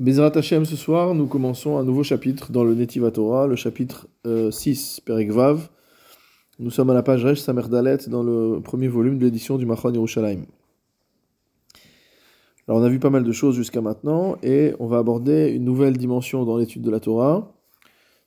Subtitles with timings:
[0.00, 4.08] Bezrat Hashem, ce soir, nous commençons un nouveau chapitre dans le Netiva Torah, le chapitre
[4.26, 5.68] euh, 6, Perek Vav.
[6.58, 9.92] Nous sommes à la page Resh Samerdalet dans le premier volume de l'édition du Machon
[9.92, 10.46] Yerushalayim.
[12.66, 15.64] Alors on a vu pas mal de choses jusqu'à maintenant et on va aborder une
[15.64, 17.52] nouvelle dimension dans l'étude de la Torah.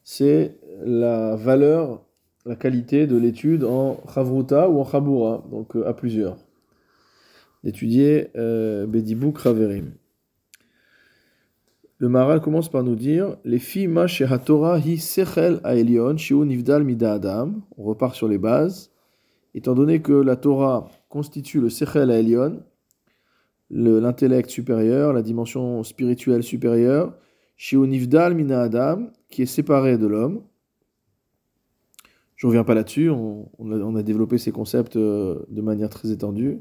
[0.04, 2.04] C'est la valeur,
[2.46, 6.38] la qualité de l'étude en Chavruta ou en Chabura, donc euh, à plusieurs.
[7.64, 9.94] D'étudier euh, Bedibuk Raverim.
[12.04, 13.90] Le Maharal commence par nous dire Les filles
[14.44, 17.62] Torah hi sechel nivdal mida adam.
[17.78, 18.92] On repart sur les bases.
[19.54, 22.62] Étant donné que la Torah constitue le sechel aelion,
[23.70, 27.16] l'intellect supérieur, la dimension spirituelle supérieure,
[27.56, 30.42] shiu nivdal mina adam, qui est séparé de l'homme.
[32.36, 36.60] Je ne reviens pas là-dessus, on, a, développé ces concepts euh, de manière très étendue.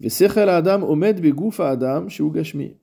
[0.00, 1.22] Vesechel adam omed
[1.58, 2.78] adam gashmi.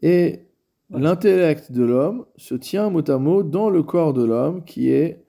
[0.00, 0.46] Et
[0.94, 5.24] L'intellect de l'homme se tient mot à mot dans le corps de l'homme qui est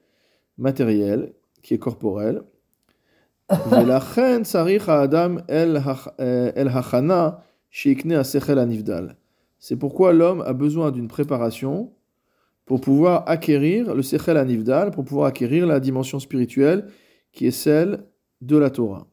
[0.58, 2.44] matériel, qui est corporel.
[9.60, 11.94] C'est pourquoi l'homme a besoin d'une préparation
[12.66, 16.88] pour pouvoir acquérir le sechel anivdal, pour pouvoir acquérir la dimension spirituelle
[17.32, 18.04] qui est celle
[18.42, 19.08] de la Torah.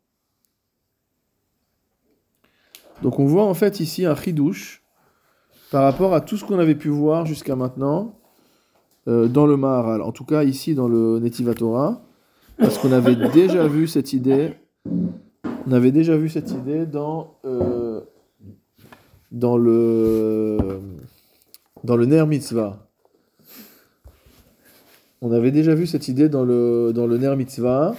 [3.02, 4.79] Donc on voit en fait ici un chidouche
[5.70, 8.14] par rapport à tout ce qu'on avait pu voir jusqu'à maintenant
[9.08, 12.02] euh, dans le Maharal, en tout cas ici dans le Netiva Torah,
[12.58, 14.52] parce qu'on avait déjà vu cette idée,
[15.66, 18.00] on avait déjà vu cette idée dans, euh,
[19.30, 20.80] dans le
[21.84, 22.86] dans le Ner Mitzvah.
[25.22, 27.94] On avait déjà vu cette idée dans le, dans le Ner Mitzvah,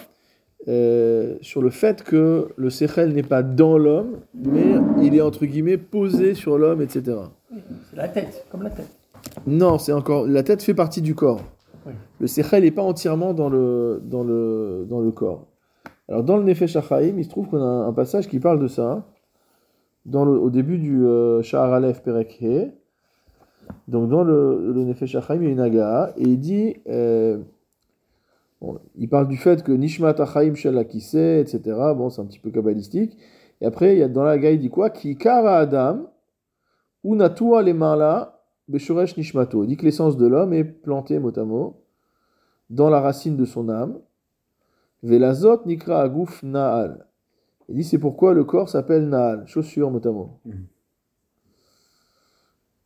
[0.68, 5.46] euh, sur le fait que le Sechel n'est pas dans l'homme, mais il est entre
[5.46, 7.18] guillemets posé sur l'homme, etc.
[7.90, 8.90] C'est la tête, comme la tête.
[9.46, 10.28] Non, c'est encore.
[10.28, 11.42] La tête fait partie du corps.
[12.20, 15.48] Le Sechel n'est pas entièrement dans le, dans, le, dans le corps.
[16.08, 18.68] Alors, dans le Nefesh HaChaim, il se trouve qu'on a un passage qui parle de
[18.68, 19.06] ça.
[20.06, 22.44] Dans le, au début du euh, Shahar Aleph Perek
[23.88, 26.76] Donc, dans le, le Nefesh HaChaim, il y a une aga, et il dit.
[26.88, 27.40] Euh,
[28.96, 31.60] il parle du fait que Nishmat HaChaim Shel etc.
[31.96, 33.18] Bon, c'est un petit peu kabbalistique.
[33.60, 34.92] Et après, il y a, dans la il dit quoi?
[34.92, 36.12] Ki Kara Adam.
[37.04, 39.64] Unatua lemala beshuresh nishmato.
[39.64, 41.84] Il dit que l'essence de l'homme est plantée mot à mot
[42.70, 44.00] dans la racine de son âme.
[45.04, 47.08] Velazot nikra aguf naal.
[47.70, 50.30] Il dit c'est pourquoi le corps s'appelle naal, chaussure mot à mot.
[50.46, 50.68] Mhm.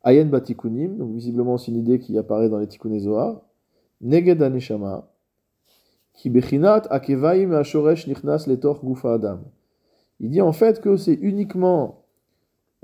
[0.04, 3.42] Ayen batikunim, donc visiblement c'est une idée qui apparaît dans les Tikkunezoar.
[4.02, 5.10] Neged aneshama.
[6.14, 9.40] Ki bechinat akevaim ashoresh nichnas letor gufa adam.
[10.20, 12.05] Il dit en fait que c'est uniquement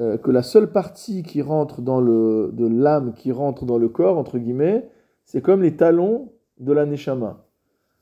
[0.01, 3.87] euh, que la seule partie qui rentre dans le, de l'âme qui rentre dans le
[3.87, 4.89] corps, entre guillemets,
[5.25, 7.45] c'est comme les talons de la neshama.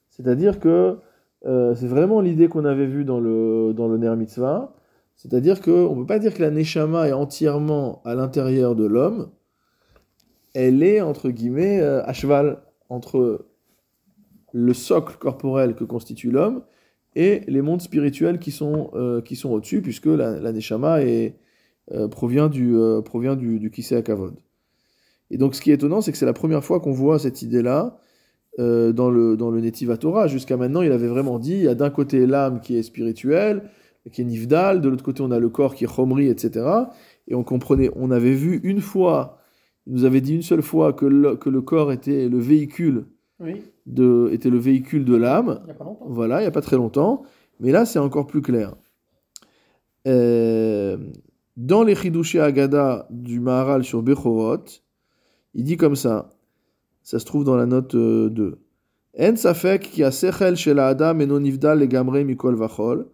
[0.09, 0.99] C'est-à-dire que
[1.45, 4.73] euh, c'est vraiment l'idée qu'on avait vue dans le, dans le Ner Mitzvah.
[5.17, 9.31] C'est-à-dire qu'on ne peut pas dire que la neshama est entièrement à l'intérieur de l'homme.
[10.53, 13.45] Elle est, entre guillemets, euh, à cheval entre
[14.53, 16.63] le socle corporel que constitue l'homme
[17.17, 21.35] et les mondes spirituels qui sont, qui sont au-dessus, puisque la, la neshama est,
[21.91, 24.35] euh, provient du, euh, provient du, du Kisei Akavod.
[25.31, 27.41] Et donc ce qui est étonnant, c'est que c'est la première fois qu'on voit cette
[27.41, 27.99] idée-là
[28.59, 30.27] euh, dans le, dans le Netiva Torah.
[30.27, 33.69] Jusqu'à maintenant, il avait vraiment dit, il y a d'un côté l'âme qui est spirituelle,
[34.11, 36.65] qui est Nivdal, de l'autre côté on a le corps qui est Chomri, etc.
[37.27, 39.39] Et on comprenait, on avait vu une fois,
[39.85, 43.05] il nous avait dit une seule fois que le, que le corps était le véhicule
[43.85, 45.61] de, était le véhicule de l'âme.
[46.05, 47.23] Voilà, il n'y a pas très longtemps.
[47.59, 48.75] Mais là, c'est encore plus clair.
[50.07, 50.97] Euh,
[51.59, 54.63] dans les Chidushé Agada du Maharal sur Bechorot,
[55.53, 56.29] il dit comme ça,
[57.03, 57.99] ça se trouve dans la note 2.
[57.99, 63.07] Euh, en safek qui a sechel chez la Adam et non nivdal gamre mikol vachol.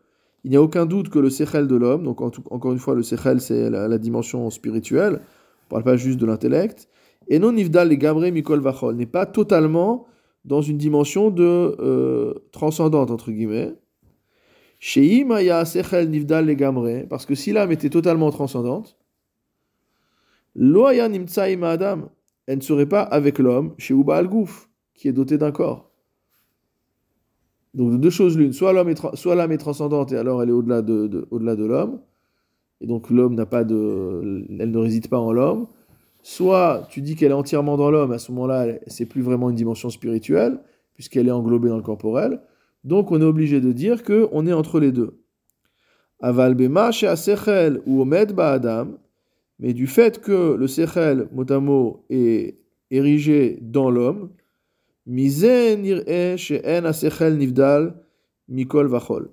[0.43, 3.01] Il n'y a aucun doute que le sechel de l'homme, donc encore une fois, le
[3.01, 5.21] sechel c'est la, dimension spirituelle,
[5.65, 6.87] on parle pas juste de l'intellect,
[7.27, 10.05] et non nivdal gamre mikol vachol, n'est pas totalement
[10.43, 13.73] dans une dimension de euh, transcendante, entre guillemets.
[17.09, 18.97] Parce que si l'âme était totalement transcendante,
[20.55, 20.97] elle
[22.57, 24.29] ne serait pas avec l'homme, chez Uba al
[24.93, 25.89] qui est doté d'un corps.
[27.73, 30.81] Donc deux choses l'une, soit l'homme est, l'âme est transcendante et alors elle est au-delà
[30.81, 31.99] de, au-delà de l'homme,
[32.79, 35.67] et donc l'homme n'a pas de, elle ne réside pas en l'homme.
[36.21, 39.55] Soit tu dis qu'elle est entièrement dans l'homme, à ce moment-là, c'est plus vraiment une
[39.55, 40.59] dimension spirituelle,
[40.95, 42.39] puisqu'elle est englobée dans le corporel.
[42.85, 45.19] Donc on est obligé de dire que on est entre les deux.
[46.21, 46.91] Aval bema
[47.85, 48.97] ou omed adam
[49.59, 52.57] mais du fait que le Sechel, mot est
[52.91, 54.31] érigé dans l'homme,
[55.07, 55.77] nivdal
[58.49, 59.29] mikol vachol.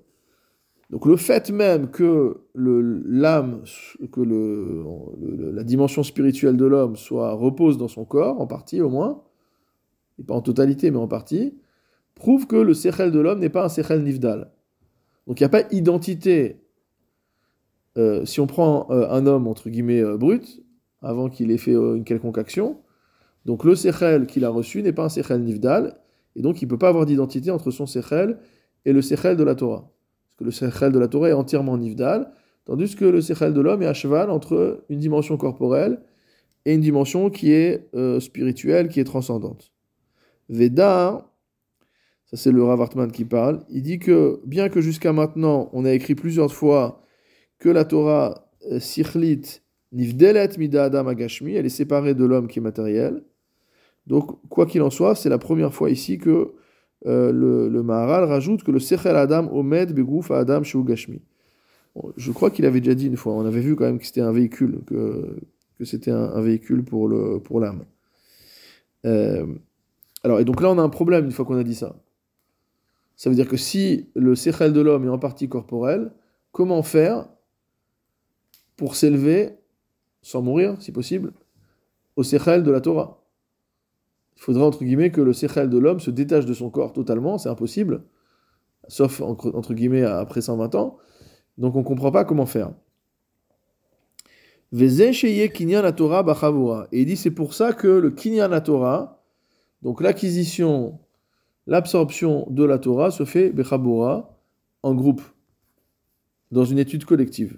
[0.89, 3.63] Donc le fait même que l'âme,
[4.11, 9.23] que la dimension spirituelle de l'homme soit repose dans son corps, en partie au moins,
[10.19, 11.55] et pas en totalité mais en partie,
[12.15, 14.51] prouve que le sechel de l'homme n'est pas un sechel nivdal.
[15.27, 16.61] Donc il n'y a pas identité.
[17.97, 20.63] euh, si on prend euh, un homme entre guillemets euh, brut,
[21.01, 22.81] avant qu'il ait fait une quelconque action,
[23.45, 25.99] donc le sechel qu'il a reçu n'est pas un sechel nivdal,
[26.35, 28.39] et donc il ne peut pas avoir d'identité entre son sechel
[28.85, 29.91] et le sechel de la Torah.
[30.29, 32.31] Parce que le sechel de la Torah est entièrement nivdal,
[32.65, 36.01] tandis que le sechel de l'homme est à cheval entre une dimension corporelle
[36.65, 37.89] et une dimension qui est
[38.19, 39.73] spirituelle, qui est transcendante.
[40.47, 41.29] Veda,
[42.33, 45.91] c'est le Rav Hartman qui parle, il dit que bien que jusqu'à maintenant on a
[45.91, 47.03] écrit plusieurs fois
[47.59, 52.59] que la Torah euh, sichlit nivdelet mida adam agashmi, elle est séparée de l'homme qui
[52.59, 53.23] est matériel.
[54.07, 56.53] Donc quoi qu'il en soit, c'est la première fois ici que
[57.05, 61.21] euh, le, Maharal rajoute que le Sechel Adam Omed Begouf Adam Shu Gashmi.
[62.17, 64.21] Je crois qu'il avait déjà dit une fois, on avait vu quand même que c'était
[64.21, 65.35] un véhicule, que,
[65.83, 67.83] c'était un, véhicule pour le pour l'âme.
[69.05, 69.45] Euh,
[70.23, 71.95] alors, et donc là, on a un problème une fois qu'on a dit ça.
[73.15, 76.11] Ça veut dire que si le Sechel de l'homme est en partie corporel,
[76.51, 77.29] comment faire
[78.75, 79.55] pour s'élever,
[80.21, 81.33] sans mourir, si possible,
[82.15, 83.23] au Sechel de la Torah?
[84.37, 87.37] Il faudrait entre guillemets que le séchel de l'homme se détache de son corps totalement,
[87.37, 88.03] c'est impossible,
[88.87, 90.97] sauf entre, guillemets après 120 ans.
[91.57, 92.71] Donc on ne comprend pas comment faire.
[94.71, 94.95] Et il
[97.05, 99.23] dit c'est pour ça que le kinyan Torah,
[99.83, 100.99] donc l'acquisition,
[101.67, 103.53] l'absorption de la Torah se fait
[104.83, 105.21] en groupe,
[106.51, 107.57] dans une étude collective.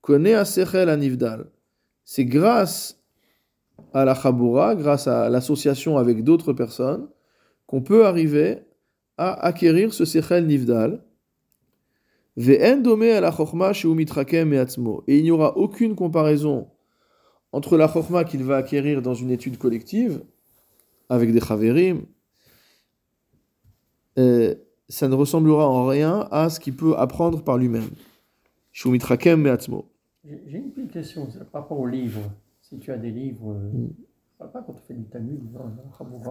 [0.00, 1.50] Connaît a sechel anivdal.
[2.04, 3.02] C'est grâce
[3.92, 7.08] à la Chaboura, grâce à l'association avec d'autres personnes,
[7.66, 8.62] qu'on peut arriver
[9.18, 11.04] à acquérir ce Sechel Nivdal.
[12.36, 12.70] Et
[15.18, 16.68] il n'y aura aucune comparaison
[17.52, 20.22] entre la Chochma qu'il va acquérir dans une étude collective,
[21.08, 22.02] avec des Chaverim,
[24.18, 24.54] euh,
[24.88, 27.90] ça ne ressemblera en rien à ce qu'il peut apprendre par lui-même.
[30.24, 32.30] J'ai une petite question par rapport aux livres.
[32.62, 33.88] Si tu as des livres, euh, Mm.
[34.38, 36.30] pas, pas quand tu fais du Talmud, en Chaboura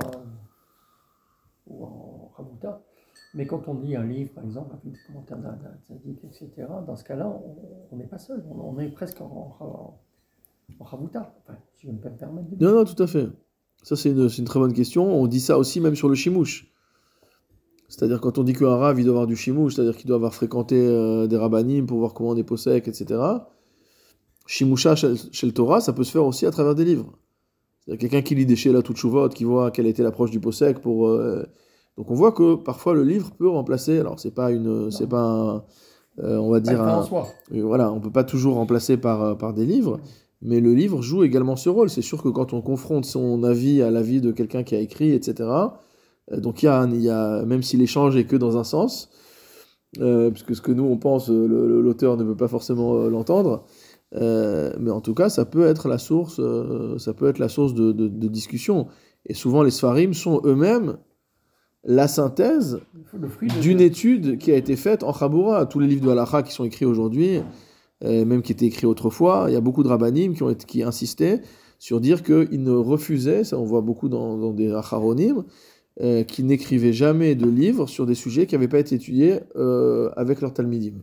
[1.68, 2.82] ou en Chabouta,
[3.34, 6.96] mais quand on lit un livre, par exemple, avec des commentaires d'un tzaddik, etc., dans
[6.96, 7.28] ce cas-là,
[7.92, 10.00] on- n'est pas seul, on, on est presque en, en,
[10.80, 12.64] enfin, si je me peux me permettre de.
[12.64, 13.28] Non, non, tout à fait.
[13.88, 15.18] Ça, c'est une, très bonne question.
[15.18, 16.68] On dit ça aussi même sur le chimouche.
[17.88, 20.34] C'est-à-dire quand on dit qu'un rave, il doit avoir du chimouche, c'est-à-dire qu'il doit avoir
[20.34, 23.18] fréquenté euh, des rabbinim pour voir comment on est possèque, etc.
[24.46, 27.14] Shimoucha chez, chez le Torah, ça peut se faire aussi à travers des livres.
[27.80, 31.08] C'est-à-dire quelqu'un qui lit des Sheila Tutshuvot, qui voit quelle était l'approche du possèque pour...
[31.08, 31.46] euh,
[31.96, 34.00] Donc on voit que parfois le livre peut remplacer...
[34.00, 34.92] Alors c'est pas une...
[34.92, 35.64] C'est pas un...
[36.26, 37.08] euh, on va Pas dire un...
[37.62, 40.02] voilà, on peut pas toujours remplacer par, euh, par des livres,
[40.42, 41.90] mais le livre joue également ce rôle.
[41.90, 45.12] C'est sûr que quand on confronte son avis à l'avis de quelqu'un qui a écrit,
[45.12, 45.50] etc.,
[46.32, 48.58] euh, donc il y a, un- il y a même si l'échange est que dans
[48.58, 49.10] un sens,
[50.00, 51.48] euh, puisque ce que nous on pense, euh,
[51.82, 53.66] l'auteur ne veut pas forcément euh, l'entendre,
[54.16, 56.40] euh, mais en tout cas, ça peut être la source,
[56.98, 58.88] ça peut être la source de, de- de discussion.
[59.26, 60.98] Et souvent, les Sfarim sont eux-mêmes
[61.84, 62.80] la synthèse
[63.62, 65.66] d'une étude qui a été faite en Chaboura.
[65.66, 67.42] Tous les livres de Halacha qui sont écrits aujourd'hui,
[68.02, 70.34] même qui étaient écrits autrefois, il y a beaucoup de rabbinim
[70.68, 71.42] qui, insistaient
[71.80, 75.46] sur dire qu'ils ne refusaient, ça on voit beaucoup dans, des acharonim,
[76.02, 80.12] euh, qui n'écrivaient jamais de livres sur des sujets qui n'avaient pas été étudiés euh,
[80.16, 81.00] avec leur talmidim.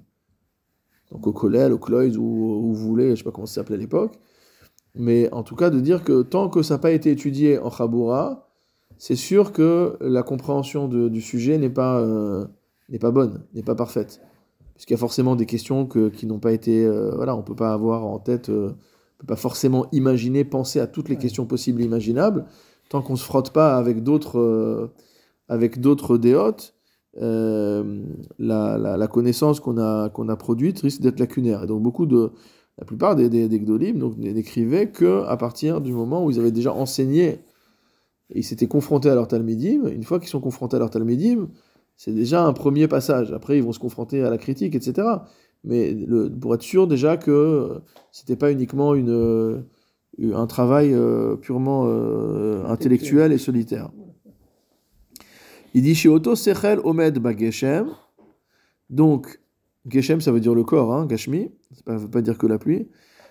[1.10, 3.76] Donc au Kollel, au Kloïd, ou vous voulez, je ne sais pas comment ça s'appelait
[3.76, 4.18] à l'époque.
[4.94, 7.70] Mais en tout cas, de dire que tant que ça n'a pas été étudié en
[7.70, 8.48] Chaboura,
[8.96, 12.46] c'est sûr que la compréhension du sujet n'est pas, euh,
[12.88, 14.20] n'est pas bonne, n'est pas parfaite.
[14.74, 16.84] Puisqu'il y a forcément des questions que- qui n'ont pas été...
[16.84, 19.86] euh, voilà, on ne peut pas avoir en tête, euh, on ne peut pas forcément
[19.92, 21.20] imaginer, penser à toutes les Ouais.
[21.22, 22.44] questions possibles et imaginables,
[22.88, 24.88] tant qu'on ne se frotte pas avec d'autres euh,
[25.48, 26.74] avec d'autres déotes,
[27.22, 28.02] euh,
[28.38, 31.64] la, la- la connaissance qu'on a, qu'on a produite risque d'être lacunaire.
[31.64, 32.32] Et donc beaucoup de...
[32.76, 33.48] La plupart des, des,
[33.92, 37.38] donc, n'écrivaient qu'à partir du moment où ils avaient déjà enseigné
[38.30, 39.86] et ils s'étaient confrontés à leur Talmidim.
[39.86, 41.46] Une fois qu'ils sont confrontés à leur Talmidim,
[41.96, 43.32] c'est déjà un premier passage.
[43.32, 45.06] Après, ils vont se confronter à la critique, etc.
[45.64, 47.80] Mais le- pour être sûr déjà que
[48.12, 49.62] c'était pas uniquement une, euh,
[50.34, 53.90] un travail euh, purement euh, intellectuel et solitaire.
[55.72, 57.88] Il dit chez Otto Sechel Omed Bageshem.
[58.90, 59.40] Donc,
[59.88, 61.50] Geshem, ça veut dire le corps, hein, Gashmi,
[61.84, 62.88] ça ne veut pas dire que la pluie.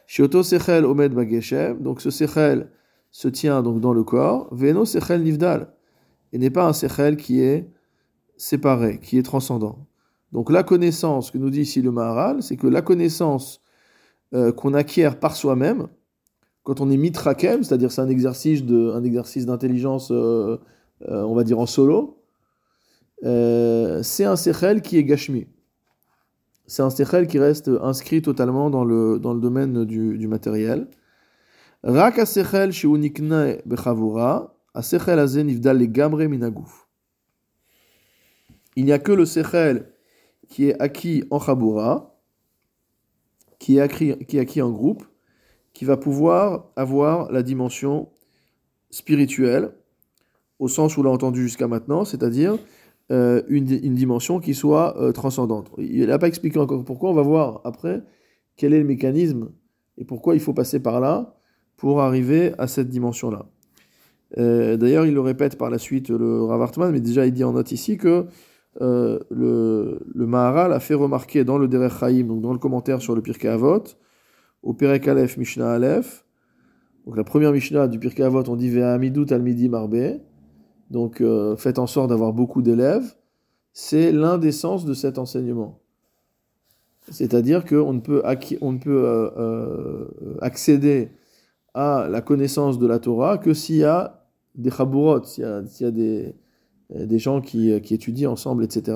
[0.08, 2.70] Shioto Sechel Omed Bageshem, donc ce Sechel
[3.12, 4.50] se tient donc dans le corps.
[4.52, 5.74] Veno Sechel Nivdal,
[6.34, 7.70] et n'est pas un Sechel qui est
[8.44, 9.88] séparé, qui est transcendant.
[10.34, 13.62] Donc la connaissance que nous dit ici le Maharal, c'est que la connaissance
[14.34, 15.88] euh, qu'on acquiert par soi-même,
[16.64, 20.58] quand on est mitrakem, c'est-à-dire c'est un exercice de, un exercice d'intelligence, euh,
[21.08, 22.20] euh, on va dire en solo,
[23.22, 25.48] c'est un sechel qui est gashmi.
[26.68, 30.88] C'est un sechel qui reste inscrit totalement dans le, dans le domaine du, matériel.
[31.84, 36.83] Rak sechel sheunikne bechavura, sechel azen nifdal le gamre minaguf.
[38.76, 39.90] Il n'y a que le sechel
[40.50, 42.20] qui est acquis en Chabura,
[43.60, 45.04] qui est acquis, en groupe,
[45.74, 48.10] qui va pouvoir avoir la dimension
[48.90, 49.72] spirituelle,
[50.60, 52.58] au sens où l'a entendu jusqu'à maintenant, c'est-à-dire
[53.12, 55.72] euh, une, dimension qui soit euh, transcendante.
[55.78, 58.04] Il n'a pas expliqué encore pourquoi, on va voir après
[58.56, 59.50] quel est le mécanisme
[59.98, 61.36] et pourquoi il faut passer par là
[61.76, 63.46] pour arriver à cette dimension-là.
[64.38, 67.44] Euh, D'ailleurs, il le répète par la suite, le Rav Hartman, mais déjà il dit
[67.44, 68.28] en note ici que
[68.82, 73.02] euh, le, le Maharal a fait remarquer dans le Derech Chaim, donc dans le commentaire
[73.02, 73.84] sur le Pirkei Avot,
[74.64, 76.26] au Perek Aleph Mishnah Aleph,
[77.06, 80.20] donc la première Mishnah du Pirkei Avot, on dit Ve'amidut Talmidi Marbe,
[80.90, 83.16] donc euh, faites en sorte d'avoir beaucoup d'élèves,
[83.74, 85.80] c'est l'un des sens de cet enseignement.
[87.10, 88.24] C'est-à-dire qu'on ne peut,
[88.62, 89.04] on peut
[89.38, 90.06] euh,
[90.42, 91.12] accéder
[91.74, 94.24] à la connaissance de la Torah que s'il y a
[94.56, 96.36] des chaburot, s'il y a, des,
[96.90, 98.96] des gens qui, qui, étudient ensemble, etc.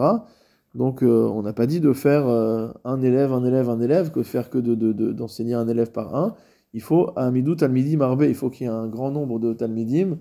[0.78, 4.12] Donc euh, on n'a pas dit de faire euh, un élève, un élève, un élève,
[4.12, 6.36] que faire que d'enseigner de, de, un élève par un.
[6.74, 9.54] Il faut un midou talmidim arbe, il faut qu'il y ait un grand nombre de
[9.54, 10.18] talmidim,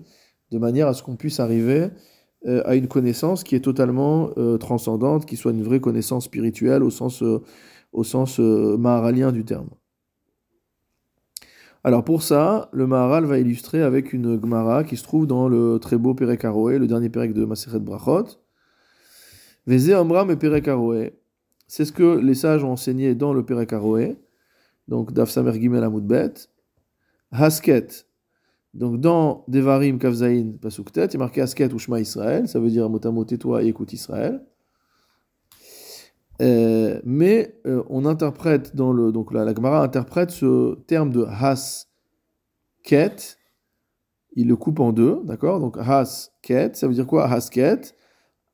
[0.51, 1.89] de manière à ce qu'on puisse arriver
[2.47, 6.89] euh, à une connaissance qui est totalement transcendante, qui soit une vraie connaissance spirituelle au
[6.89, 7.23] sens,
[7.91, 9.69] au sens maharalien du terme.
[11.87, 15.79] Alors pour ça, le Maharal va illustrer avec une Gemara qui se trouve dans le
[15.79, 18.25] très beau Perek Aroé, le dernier Perek de Maseret Brachot.
[19.67, 21.17] Veze Amram et Perek Aroé.
[21.65, 24.17] C'est ce que les sages ont enseigné dans le Perek Aroé.
[24.89, 26.33] Donc Daf Samer Gimel Amoudbet.
[27.31, 28.05] Hasket.
[28.73, 32.49] Donc dans Devarim Kavzaïn Pasuktet, il est marqué Hasket ou Shema Israël.
[32.49, 34.45] Ça veut dire motamo tais-toi et écoute Israël.
[36.39, 41.23] Euh, mais euh, on interprète dans le donc la, la Gemara interprète ce terme de
[41.23, 41.87] has
[42.83, 43.39] ket,
[44.35, 45.59] il le coupe en deux, d'accord?
[45.59, 47.27] Donc has ket, ça veut dire quoi?
[47.27, 47.95] Has ket,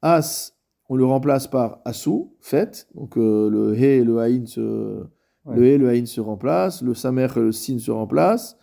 [0.01, 0.53] as
[0.87, 5.03] on le remplace par asu, fait, donc euh, le he et le haïn se
[5.45, 5.55] ouais.
[5.55, 8.55] le he et le haïn se remplacent, le samer et le sin se remplacent.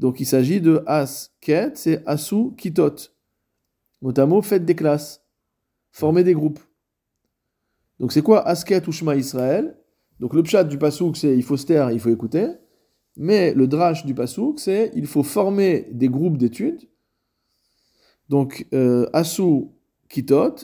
[0.00, 2.96] Donc il s'agit de as ket, c'est asu kitot.
[4.02, 5.22] Notamment faites des classes,
[5.92, 6.60] former des groupes.
[8.00, 9.76] Donc c'est quoi Asket ou Shema Israël?
[10.20, 12.48] Donc le pshat du pasouk c'est il faut se taire, il faut écouter.
[13.16, 16.88] Mais le drash du pasouk c'est il faut former des groupes d'études.
[18.28, 19.66] Donc euh, Asu
[20.08, 20.56] Kitot,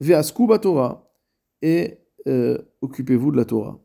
[0.00, 1.10] Veasku Torah
[1.62, 3.78] et euh, occupez-vous de la Torah.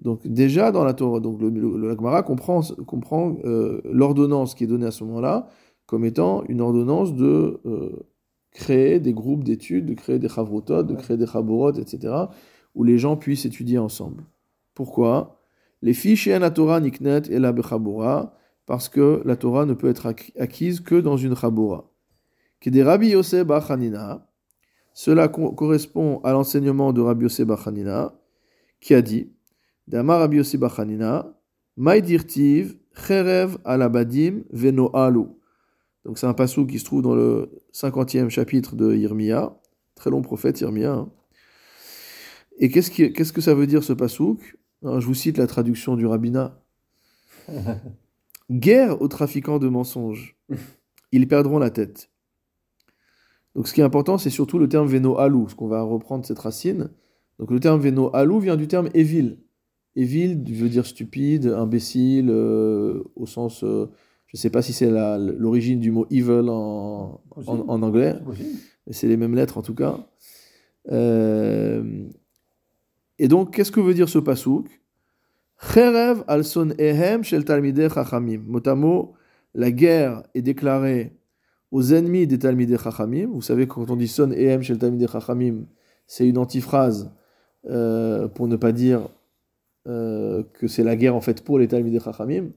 [0.00, 4.90] Donc déjà dans la Torah, donc le, le, comprend euh, l'ordonnance qui est donnée à
[4.90, 5.48] ce moment-là
[5.86, 7.60] comme étant une ordonnance de
[8.52, 12.14] créer des groupes d'études, de créer des chavrotot, de créer des chaborot, etc.,
[12.74, 14.24] où les gens puissent étudier ensemble.
[14.74, 15.40] Pourquoi?
[15.82, 18.34] Les fiches et la Torah niknet et la bechabora,
[18.66, 20.06] parce que la Torah ne peut être
[20.38, 21.90] acquise que dans une chabora.
[22.60, 24.26] Que des Rabbi Yosef Bachanina,
[24.92, 28.14] cela co correspond à l'enseignement de Rabbi Yosef Bachanina,
[28.80, 29.30] qui a dit
[29.86, 31.34] Damar Rabbi Yosef Bachanina,
[31.76, 35.26] Maïdirtiv, Cherev alabadim veno alu.
[36.06, 39.58] Donc c'est un passou qui se trouve dans le 50e chapitre de Yirmiya,
[39.96, 40.92] très long prophète Yirmiya.
[40.92, 41.10] Hein.
[42.58, 45.96] Et qu'est-ce, qui, qu'est-ce que ça veut dire ce passouk Je vous cite la traduction
[45.96, 46.62] du rabbinat.
[48.50, 50.36] Guerre aux trafiquants de mensonges.
[51.10, 52.08] Ils perdront la tête.
[53.56, 56.24] Donc ce qui est important, c'est surtout le terme veno alou, ce qu'on va reprendre
[56.24, 56.90] cette racine.
[57.40, 59.38] Donc le terme veno alou vient du terme évil.
[59.96, 63.64] Évil veut dire stupide, imbécile, euh, au sens...
[63.64, 63.90] Euh,
[64.36, 68.16] je ne sais pas si c'est l'origine du mot evil en, en, en anglais,
[68.86, 69.96] mais c'est les mêmes lettres en tout cas.
[70.92, 72.04] Euh,
[73.18, 74.68] et donc, qu'est-ce que veut dire ce pasouk?
[75.58, 78.42] Cherev al son ehem shel talmidei chachamim.
[78.46, 79.14] Motamo,
[79.54, 81.16] la guerre est déclarée
[81.70, 83.30] aux ennemis des talmidei chachamim.
[83.32, 85.64] Vous savez, quand on dit son ehem shel talmidei chachamim,
[86.06, 87.10] c'est une antiphrase
[87.70, 89.08] euh, pour ne pas dire
[89.86, 92.50] euh, que c'est la guerre en fait pour les talmidei chachamim.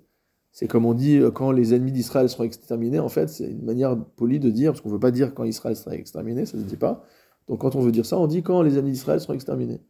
[0.52, 3.64] C'est comme on dit euh, quand les ennemis d'Israël seront exterminés, en fait, c'est une
[3.64, 6.58] manière polie de dire, parce qu'on ne veut pas dire quand Israël sera exterminé, ça
[6.58, 7.04] ne se dit pas.
[7.48, 9.82] Donc quand on veut dire ça, on dit quand les ennemis d'Israël seront exterminés.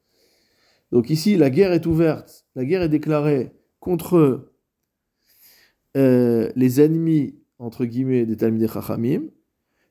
[0.91, 4.51] Donc ici, la guerre est ouverte, la guerre est déclarée contre
[5.97, 9.23] euh, les ennemis, entre guillemets, des Talmidei Chachamim,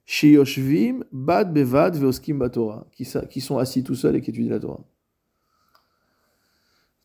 [0.07, 4.88] Sheyoshvim, Bad Bevad, Veoskim Batora, qui sont assis tout seuls et qui étudient la Torah.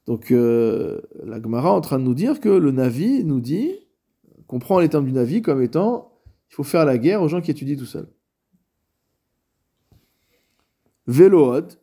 [0.06, 3.72] Donc euh, la Gemara est en train de nous dire que le Navi nous dit,
[4.48, 6.12] comprend les termes du Navi comme étant,
[6.50, 8.10] il faut faire la guerre aux gens qui étudient tout seuls.
[11.08, 11.74] Vélood,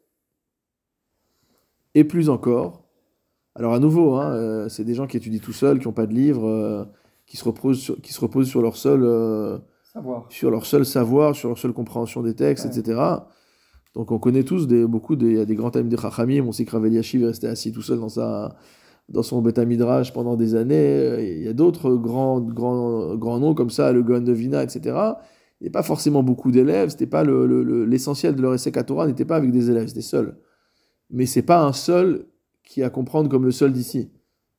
[1.94, 2.84] et plus encore.
[3.54, 6.06] Alors à nouveau, hein, euh, c'est des gens qui étudient tout seuls, qui n'ont pas
[6.06, 6.84] de livre, euh,
[7.26, 9.60] qui, se reposent sur, qui se reposent sur leur seul,
[9.92, 10.26] Savoir.
[10.30, 12.78] sur leur seul savoir, sur leur seule compréhension des textes, Ouais.
[12.78, 13.00] etc.
[13.94, 16.44] Donc on connaît tous des, beaucoup de, il y a des grands thèmes des Chachamim,
[16.46, 18.56] on sait que est resté assis tout seul dans, sa,
[19.08, 23.54] dans son Beth Midrash pendant des années, il y a d'autres grands, grands, grands noms
[23.54, 24.96] comme ça, le Gaon de Vina, etc.
[25.60, 28.70] Il n'y a pas forcément beaucoup d'élèves, c'était pas le- le- l'essentiel de leur essai
[28.72, 30.36] Torah n'était pas avec des élèves, c'était seul.
[31.10, 32.26] Mais c'est pas un seul
[32.64, 34.10] qui a à comprendre comme le seul d'ici.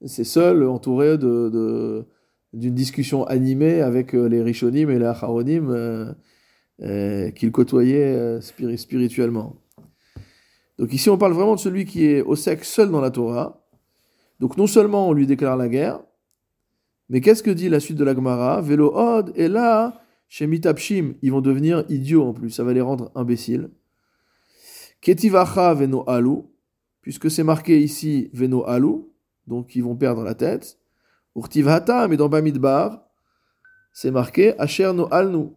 [0.05, 2.05] C'est seul entouré de, de-
[2.53, 6.11] d'une discussion animée avec euh, les Rishonim et les Acharonim euh,
[6.79, 9.55] qu'il côtoyait euh, spiri- spirituellement.
[10.77, 13.63] Donc ici, on parle vraiment de celui qui est au sec seul dans la Torah.
[14.39, 15.99] Donc non seulement on lui déclare la guerre,
[17.09, 18.61] mais qu'est-ce que dit la suite de la Gemara?
[18.61, 22.81] Velo od, et là, chez Mitapshim, ils vont devenir idiots en plus, ça va les
[22.81, 23.69] rendre imbéciles.
[25.01, 26.37] Ketivacha veno alu,
[27.01, 29.03] puisque c'est marqué ici veno alu,
[29.45, 30.79] donc ils vont perdre la tête.
[31.35, 33.03] Urtivhata, mais dans Bamidbar,
[33.93, 35.49] c'est marqué Asher no alnu.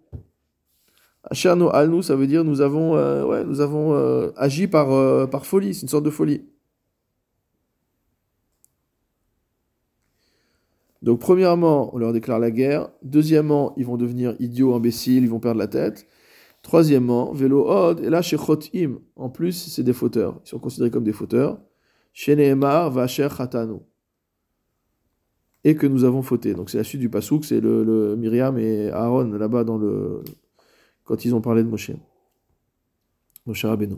[1.30, 4.92] Asher no alnu, ça veut dire nous avons, euh, ouais, nous avons euh, agi par,
[4.92, 6.42] euh, par folie, c'est une sorte de folie.
[11.02, 12.88] Donc, premièrement, on leur déclare la guerre.
[13.02, 16.06] Deuxièmement, ils vont devenir idiots, imbéciles, ils vont perdre la tête.
[16.62, 20.40] Troisièmement, vélo od, et là, chez Chotim, en plus, c'est des fauteurs.
[20.46, 21.58] Ils sont considérés comme des fauteurs.
[22.14, 23.28] Chez Nehemar, Vacher.
[25.64, 26.54] Et que nous avons fauté.
[26.54, 30.22] Donc, c'est la suite du Passouk, c'est le Myriam et Aaron, là-bas, dans le.
[31.04, 31.92] Quand ils ont parlé de Moshe.
[33.46, 33.96] Moshe Rabbeinu.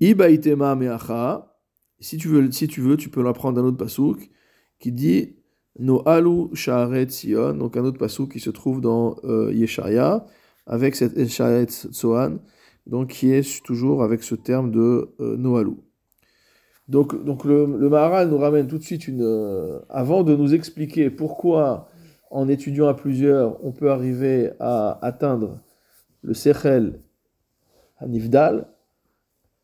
[0.00, 1.54] Ibaitema meacha.
[2.00, 4.30] Si tu veux, si tu veux, tu peux l'apprendre d'un autre pasouk
[4.78, 5.36] qui dit
[5.78, 10.26] No alu sha'aret Sion, donc un autre pasouk qui se trouve dans euh, Yesharia
[10.66, 12.38] avec cette Esharet Tsoan,
[12.86, 15.36] donc qui est toujours avec ce terme de euh.
[16.88, 19.22] Donc, donc le, le Maharal nous ramène tout de suite une.
[19.22, 21.88] euh, avant de nous expliquer pourquoi,
[22.30, 25.58] en étudiant à plusieurs, on peut arriver à atteindre
[26.26, 26.98] le Sechel
[27.98, 28.66] Hanifdal,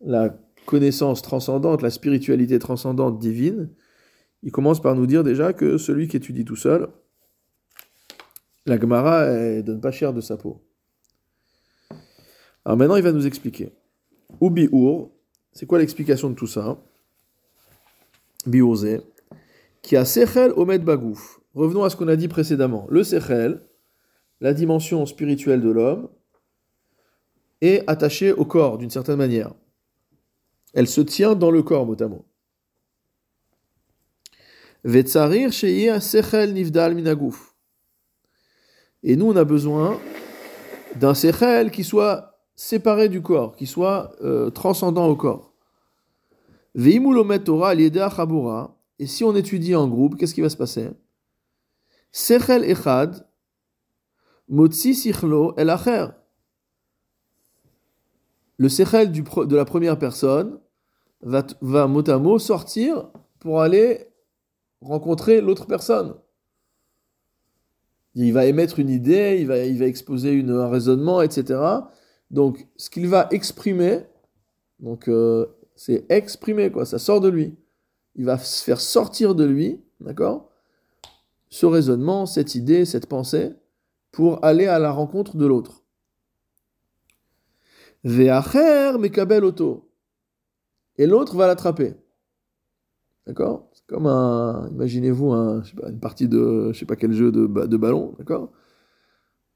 [0.01, 3.69] la connaissance transcendante, la spiritualité transcendante divine,
[4.45, 6.89] il commence par nous dire déjà que celui qui étudie tout seul,
[8.65, 10.63] la Gemara ne donne pas cher de sa peau.
[12.65, 13.73] Alors maintenant, il va nous expliquer.
[14.41, 15.11] Ou bi'ur,
[15.53, 16.81] c'est quoi l'explication de tout ça?
[18.47, 19.03] Bi'urze,
[19.83, 21.41] qui a sechel omed bagouf.
[21.55, 22.87] Revenons à ce qu'on a dit précédemment.
[22.89, 23.63] Le sechel,
[24.41, 26.09] la dimension spirituelle de l'homme,
[27.87, 29.53] attachée au corps d'une certaine manière.
[30.75, 31.87] Elle se tient dans le corps,
[36.95, 37.55] minagouf.
[39.05, 40.01] Et nous, on a besoin
[40.97, 45.53] d'un sechel qui soit séparé du corps, qui soit euh, transcendant au corps.
[48.99, 50.91] Et si on étudie en groupe, qu'est-ce qui va se passer?
[52.13, 53.27] Sechel echad
[54.49, 56.09] motzi sichlo el acher.
[58.63, 60.61] Le sechel de la première personne
[61.21, 64.07] va, mot à mot sortir pour aller
[64.81, 66.15] rencontrer l'autre personne.
[68.15, 71.61] Il va émettre une idée, il va, exposer un raisonnement, etc.
[72.31, 74.03] Donc, ce qu'il va exprimer,
[74.79, 75.45] donc euh,
[75.75, 77.57] c'est exprimer, quoi, ça sort de lui.
[78.15, 80.53] Il va se faire sortir de lui, d'accord
[81.49, 83.55] Ce raisonnement, cette idée, cette pensée,
[84.13, 85.82] pour aller à la rencontre de l'autre.
[88.05, 89.89] Ve'acher mekabel auto.
[90.99, 91.95] Et l'autre va l'attraper.
[93.27, 93.69] D'accord?
[93.73, 94.69] C'est comme un.
[94.73, 96.73] Imaginez-vous un, je sais pas, une partie de.
[96.73, 98.51] Je sais pas quel jeu de, ba- de ballon, d'accord?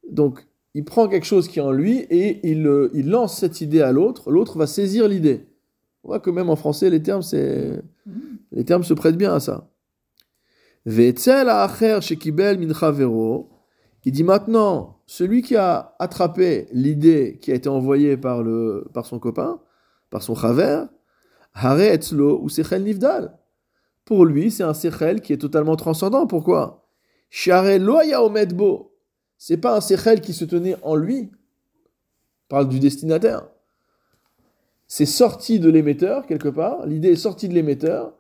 [0.09, 3.61] Donc, il prend quelque chose qui est en lui et il, euh, il lance cette
[3.61, 4.31] idée à l'autre.
[4.31, 5.49] L'autre va saisir l'idée.
[6.05, 7.83] On voit que même en français, les termes, c'est.
[8.53, 9.69] Les termes se prêtent bien à ça.
[10.85, 13.51] Ve'etzel ha'acher shekibel min chavero.
[14.07, 19.05] Il dit maintenant, celui qui a attrapé l'idée qui a été envoyée par, le, par
[19.05, 19.61] son copain,
[20.11, 20.85] par son chaver,
[21.55, 23.37] hare etzlo ou sechel nivdal.
[24.05, 26.29] Pour lui, c'est un sechel qui est totalement transcendant.
[26.29, 26.87] Pourquoi?
[27.31, 28.95] Share lo haya omed bo.
[29.39, 31.33] C'est pas un sechel qui se tenait en lui.
[32.45, 33.49] On parle du destinataire.
[34.87, 38.15] c'est sorti de l'émetteur quelque part, l'idée est sortie de l'émetteur,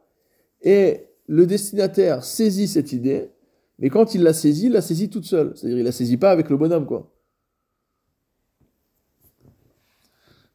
[0.62, 3.30] et le destinataire saisit cette idée,
[3.78, 5.52] mais quand il l'a saisit, il la saisit toute seule.
[5.54, 7.12] C'est-à-dire, il la saisit pas avec le bonhomme, quoi.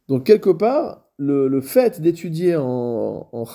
[0.07, 3.45] Donc, quelque part, le, fait d'étudier en, en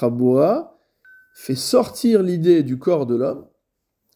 [1.34, 3.46] fait sortir l'idée du corps de l'homme,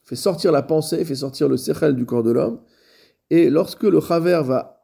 [0.05, 2.61] fait sortir la pensée, fait sortir le sechel du corps de l'homme,
[3.29, 4.81] et lorsque le chaver va,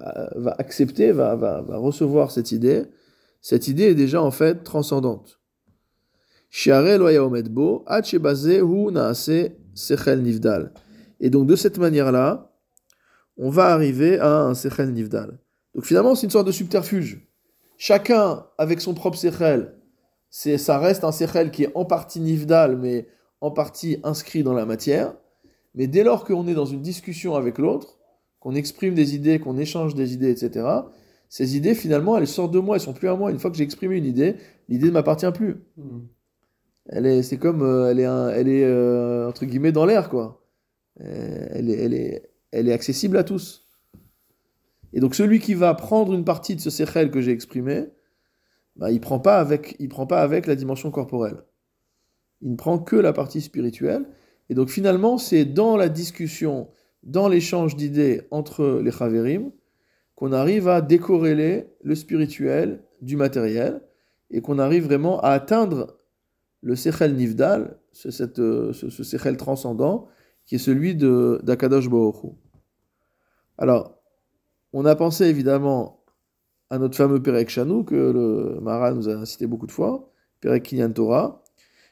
[0.00, 2.84] va accepter, va, recevoir cette idée,
[3.40, 5.40] cette idée est déjà en fait transcendante.
[11.20, 12.52] Et donc de cette manière-là,
[13.36, 15.38] on va arriver à un sechel nivdal.
[15.74, 17.26] Donc finalement, c'est une sorte de subterfuge.
[17.76, 19.74] Chacun avec son propre sechel,
[20.30, 23.08] ça reste un sechel qui est en partie nivdal, mais
[23.40, 25.14] en partie inscrit dans la matière.
[25.74, 27.98] Mais dès lors qu'on est dans une discussion avec l'autre,
[28.40, 30.66] qu'on exprime des idées, qu'on échange des idées, etc.,
[31.28, 33.30] ces idées, finalement, elles sortent de moi, elles sont plus à moi.
[33.30, 34.36] Une fois que j'ai exprimé une idée,
[34.68, 35.56] l'idée ne m'appartient plus.
[35.76, 36.00] Hmm.
[36.88, 40.42] Elle est, c'est comme, euh, elle est, elle est euh, entre guillemets dans l'air, quoi.
[41.00, 43.66] Euh, elle est, elle est, elle est accessible à tous.
[44.94, 47.88] Et donc celui qui va prendre une partie de ce sechel que j'ai exprimé,
[48.76, 51.44] bah, il prend pas avec, il prend pas avec la dimension corporelle.
[52.40, 54.06] Il ne prend que la partie spirituelle.
[54.48, 56.68] Et donc finalement, c'est dans la discussion,
[57.02, 59.50] dans l'échange d'idées entre les chaverim,
[60.14, 63.82] qu'on arrive à décorréler le spirituel du matériel
[64.30, 65.97] et qu'on arrive vraiment à atteindre
[66.62, 70.08] le Sechel Nivdal, ce, ce, Sechel transcendant,
[70.44, 72.16] qui est celui d'Akadosh Baruch
[73.58, 73.98] Alors,
[74.72, 76.04] on a pensé évidemment
[76.70, 80.62] à notre fameux Perek Shanou, que le Maharal nous a cité beaucoup de fois, Perek
[80.62, 81.42] Kinyan Torah.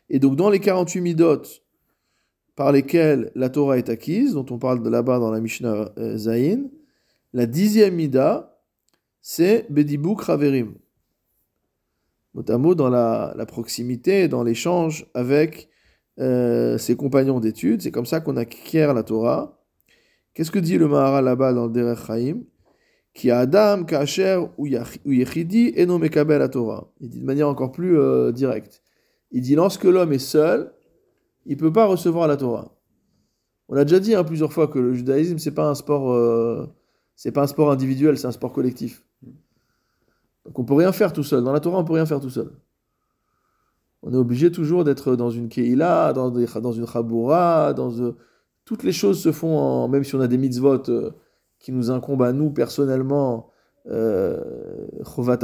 [0.09, 1.43] Et donc, dans les 48 midot
[2.55, 6.17] par lesquels la Torah est acquise, dont on parle de là-bas dans la Mishnah euh,
[6.17, 6.65] Zayin,
[7.33, 8.59] la dixième mida,
[9.21, 10.75] c'est Bedibuk Raverim.
[12.37, 15.71] Notamment dans la, proximité, dans l'échange avec
[16.21, 17.81] euh, ses compagnons d'études.
[17.81, 19.59] C'est comme ça qu'on acquiert la Torah.
[20.35, 22.43] Qu'est-ce que dit le Maharal là-bas dans le Derech Chaim?
[23.15, 26.93] Qui Adam, Kacher ou Yechidi et non la Torah.
[27.01, 28.83] Il dit de manière encore plus euh, directe.
[29.31, 30.75] Il dit lorsque l'homme est seul,
[31.47, 32.77] il peut pas recevoir la Torah.
[33.71, 36.67] On a déjà dit hein, plusieurs fois que le judaïsme, c'est pas un sport euh,
[37.15, 39.06] c'est pas un sport individuel, c'est un sport collectif.
[40.47, 41.45] Donc on peut rien faire tout seul.
[41.45, 42.53] Dans la Torah, on peut rien faire tout seul.
[44.03, 48.17] On est obligé toujours d'être dans une keila, dans, une chaboura, dans euh,
[48.65, 51.11] toutes les choses se font même si on a des mitzvot euh,
[51.59, 53.51] qui nous incombent à nous personnellement,
[53.89, 54.41] euh,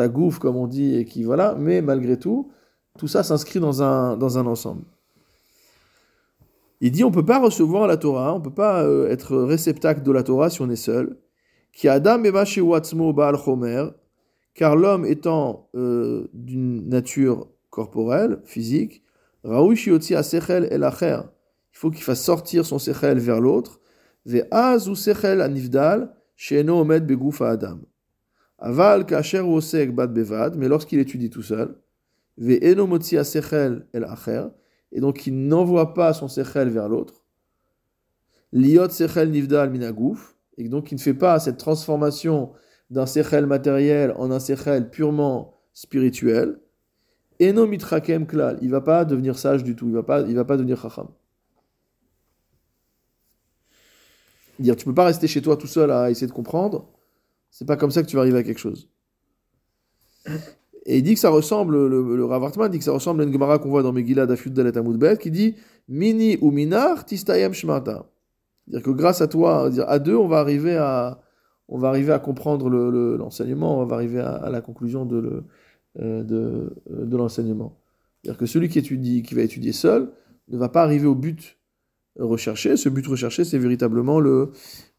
[0.09, 2.53] gouf comme on dit et qui voilà, mais malgré tout,
[2.99, 4.85] tout ça s'inscrit dans un ensemble.
[6.85, 10.11] Il dit on peut pas recevoir la Torah, on peut pas euh, être réceptacle de
[10.11, 11.17] la Torah si on est seul.
[11.73, 13.85] Qui Adam Baal Chomer,
[14.55, 19.03] car l'homme étant euh, d'une nature corporelle, physique,
[19.45, 21.21] Raoui Sechel El Acher,
[21.73, 23.81] il faut qu'il fasse sortir son Sechel vers l'autre,
[24.27, 27.81] Ve'az ou Sechel Anivdal, Sheno Omed Begoufa Adam.
[28.59, 31.77] Aval Kacher Osek Bad Bevad, mais lorsqu'il étudie tout seul,
[32.37, 34.45] Ve'eno Motzi Sechel El Acher,
[34.93, 37.25] et donc il n'envoie pas son Sechel vers l'autre,
[38.53, 42.53] Liot Sechel Nivdal Minagouf, et donc il ne fait pas cette transformation
[42.93, 46.61] d'un sechel matériel en un sechel purement spirituel,
[47.41, 50.45] eno mitrakem klal, il va pas devenir sage du tout, il va pas, il va
[50.45, 51.09] pas devenir chacham.
[54.59, 56.87] Dire, tu peux pas rester chez toi tout seul à essayer de comprendre,
[57.51, 58.91] c'est pas comme ça que tu vas arriver à quelque chose.
[60.85, 63.33] Et il dit que ça ressemble, le, le Ravartman dit que ça ressemble à une
[63.33, 65.57] Gemara qu'on voit dans Megillah d'Afyud Dalet Amudbet, qui dit
[65.89, 68.05] Mini ou minar tistayem shmata.
[68.67, 71.23] C'est-à-dire que grâce à toi, à deux, on va arriver à,
[71.69, 75.43] on va arriver à comprendre l'enseignement, on va arriver à, la conclusion euh,
[75.99, 77.79] euh, de l'enseignement.
[78.23, 80.13] C'est-à-dire que celui qui, étudie, qui va étudier seul
[80.49, 81.59] ne va pas arriver au but
[82.19, 82.77] recherché.
[82.77, 84.51] Ce but recherché, c'est véritablement le,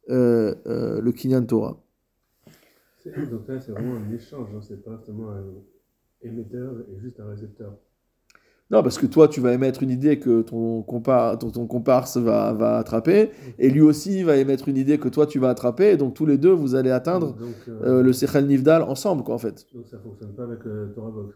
[0.10, 1.80] euh, Kinyan Torah.
[3.06, 4.62] Donc là, c'est vraiment un échange, hein.
[4.62, 5.44] c'est pas seulement un
[6.22, 7.78] émetteur et juste un récepteur.
[8.74, 12.80] Non, parce que toi, tu vas émettre une idée que ton, ton, comparse va, va,
[12.80, 16.16] attraper, et lui aussi va émettre une idée que toi, tu vas attraper, et donc
[16.16, 17.36] tous les deux, vous allez atteindre
[17.68, 19.68] euh, euh, le Sechel Nivdal ensemble, quoi, en fait.
[19.76, 21.36] Donc ça ne fonctionne pas avec euh, Torah Box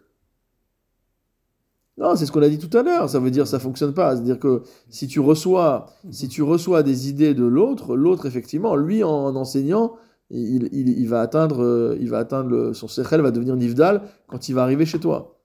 [2.00, 3.10] non, c'est ce qu'on a dit tout à l'heure.
[3.10, 4.13] Ça veut dire ça fonctionne pas.
[4.13, 9.04] C'est-à-dire que si tu reçois, si tu reçois des idées de l'autre, l'autre effectivement, lui
[9.04, 9.95] en enseignant,
[10.30, 14.62] il, il, va atteindre, il va atteindre son sechel va devenir nivdal quand il va
[14.62, 15.37] arriver chez toi.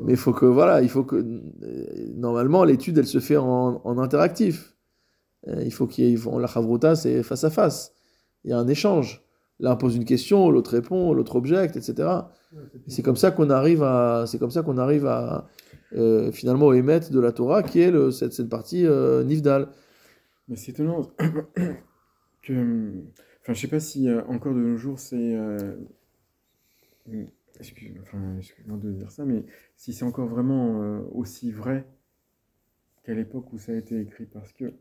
[0.00, 1.24] Mais il faut que, voilà, il faut que.
[2.14, 4.74] Normalement, l'étude, elle se fait en, en interactif.
[5.48, 6.40] Euh, il faut qu'il y ait.
[6.40, 7.92] La chavruta, c'est face à face.
[8.44, 9.24] Il y a un échange.
[9.60, 12.08] L'un pose une question, l'autre répond, l'autre objecte, etc.
[12.88, 15.46] C'est comme ça qu'on arrive à, c'est comme ça qu'on arrive à
[15.94, 19.68] euh, finalement émettre de la Torah, qui est le, cette, cette partie euh, nifdal.
[20.48, 21.02] Mais c'est étonnant
[22.42, 22.90] que.
[23.42, 25.36] Enfin, je sais pas si euh, encore de nos jours c'est.
[27.56, 29.44] Euh, excuse, enfin, excuse-moi de dire ça, mais
[29.76, 31.86] si c'est encore vraiment euh, aussi vrai
[33.04, 34.74] qu'à l'époque où ça a été écrit, parce que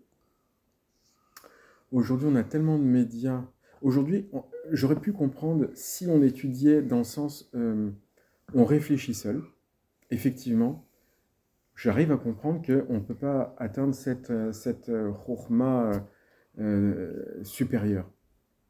[1.92, 3.46] aujourd'hui on a tellement de médias.
[3.82, 4.30] Aujourd'hui,
[4.72, 7.92] j'aurais pu comprendre si on étudiait dans le sens, euh,
[8.54, 9.42] on réfléchit seul.
[10.10, 10.88] Effectivement,
[11.76, 15.14] j'arrive à comprendre qu'on ne peut pas atteindre cette, euh, cette euh,
[17.44, 18.10] supérieure,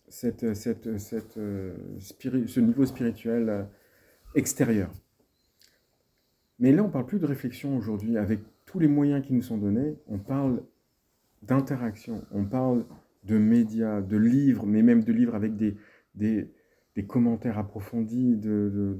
[0.07, 3.67] cette, cette, cette, ce niveau spirituel
[4.35, 4.91] euh, extérieur.
[6.59, 8.17] Mais là, on ne parle plus de réflexion aujourd'hui.
[8.17, 10.63] Avec tous les moyens qui nous sont donnés, on parle
[11.41, 12.85] d'interaction, on parle
[13.25, 15.75] de médias, de livres, mais même de livres avec des,
[16.15, 18.95] des, commentaires approfondis de,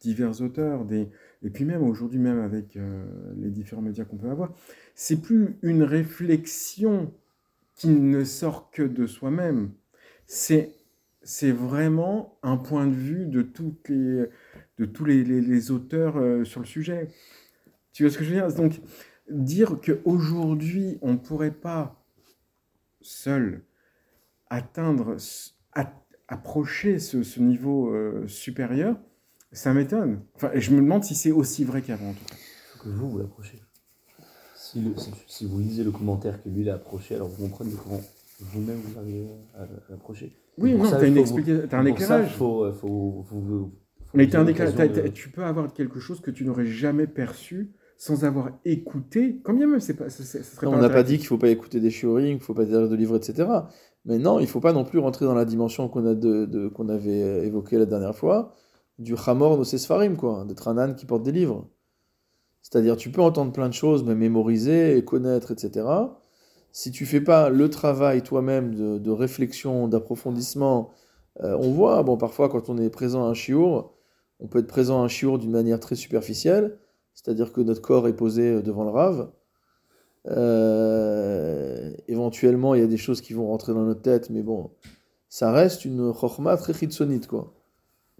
[0.00, 3.04] divers auteurs, et puis même aujourd'hui, même avec euh,
[3.36, 4.52] les différents médias qu'on peut avoir,
[4.94, 7.12] c'est plus une réflexion
[7.74, 9.70] qui ne sort que de soi-même.
[10.26, 10.74] C'est
[11.24, 13.42] c'est vraiment un point de vue de,
[13.88, 14.26] les,
[14.78, 17.08] de tous les, les- auteurs euh, sur le sujet.
[17.92, 18.52] Tu vois ce que je veux dire?
[18.54, 18.80] Donc,
[19.30, 22.04] dire qu'aujourd'hui, on ne pourrait pas
[23.00, 23.64] seul
[24.50, 25.16] atteindre,
[26.28, 28.96] approcher ce, ce niveau euh, supérieur,
[29.52, 30.22] ça m'étonne.
[30.34, 32.36] Enfin, et je me demande si c'est aussi vrai qu'avant, cas.
[32.74, 33.62] faut que vous, vous l'approchez.
[34.56, 34.94] Si,
[35.26, 38.00] si, vous lisez le commentaire que lui il a approché, alors vous comprenez comment
[38.52, 40.36] vous-même vous arrivez à, l'approcher.
[40.58, 42.34] Oui, non, ça, tu as, il une explica- t'as un ça, éclairage.
[42.36, 43.70] faut, euh, faut, faut, faut- faut
[44.14, 44.74] Mais t'as un éclairage.
[44.74, 49.40] t'as- de- tu peux avoir quelque chose que tu n'aurais jamais perçu sans avoir écouté.
[49.44, 51.38] Quand bien même, c'est pas, ce serait Non, pas on n'a pas dit qu'il faut
[51.38, 53.48] pas écouter des shiurim, qu'il faut pas lire de livres, etc.
[54.04, 56.68] Mais non, il faut pas non plus rentrer dans la dimension qu'on a de, de-
[56.68, 58.54] qu'on avait euh, évoquée la dernière fois,
[58.98, 61.68] du chamor no sesfarim, quoi, d'être un âne qui porte des livres.
[62.60, 65.86] C'est-à-dire, tu peux entendre plein de choses, mais mémoriser et connaître, etc.
[66.72, 70.90] Si tu fais pas le travail toi-même de, réflexion, d'approfondissement,
[71.42, 73.92] euh, on voit, bon, parfois quand on est présent à un shiur,
[74.40, 76.78] on peut être présent à un shiur d'une manière très superficielle,
[77.14, 79.30] c'est-à-dire que notre corps est posé devant le rave.
[80.28, 84.70] Euh, éventuellement, il y a des choses qui vont rentrer dans notre tête, mais bon,
[85.28, 87.54] ça reste une chokhma très chitsonite, quoi.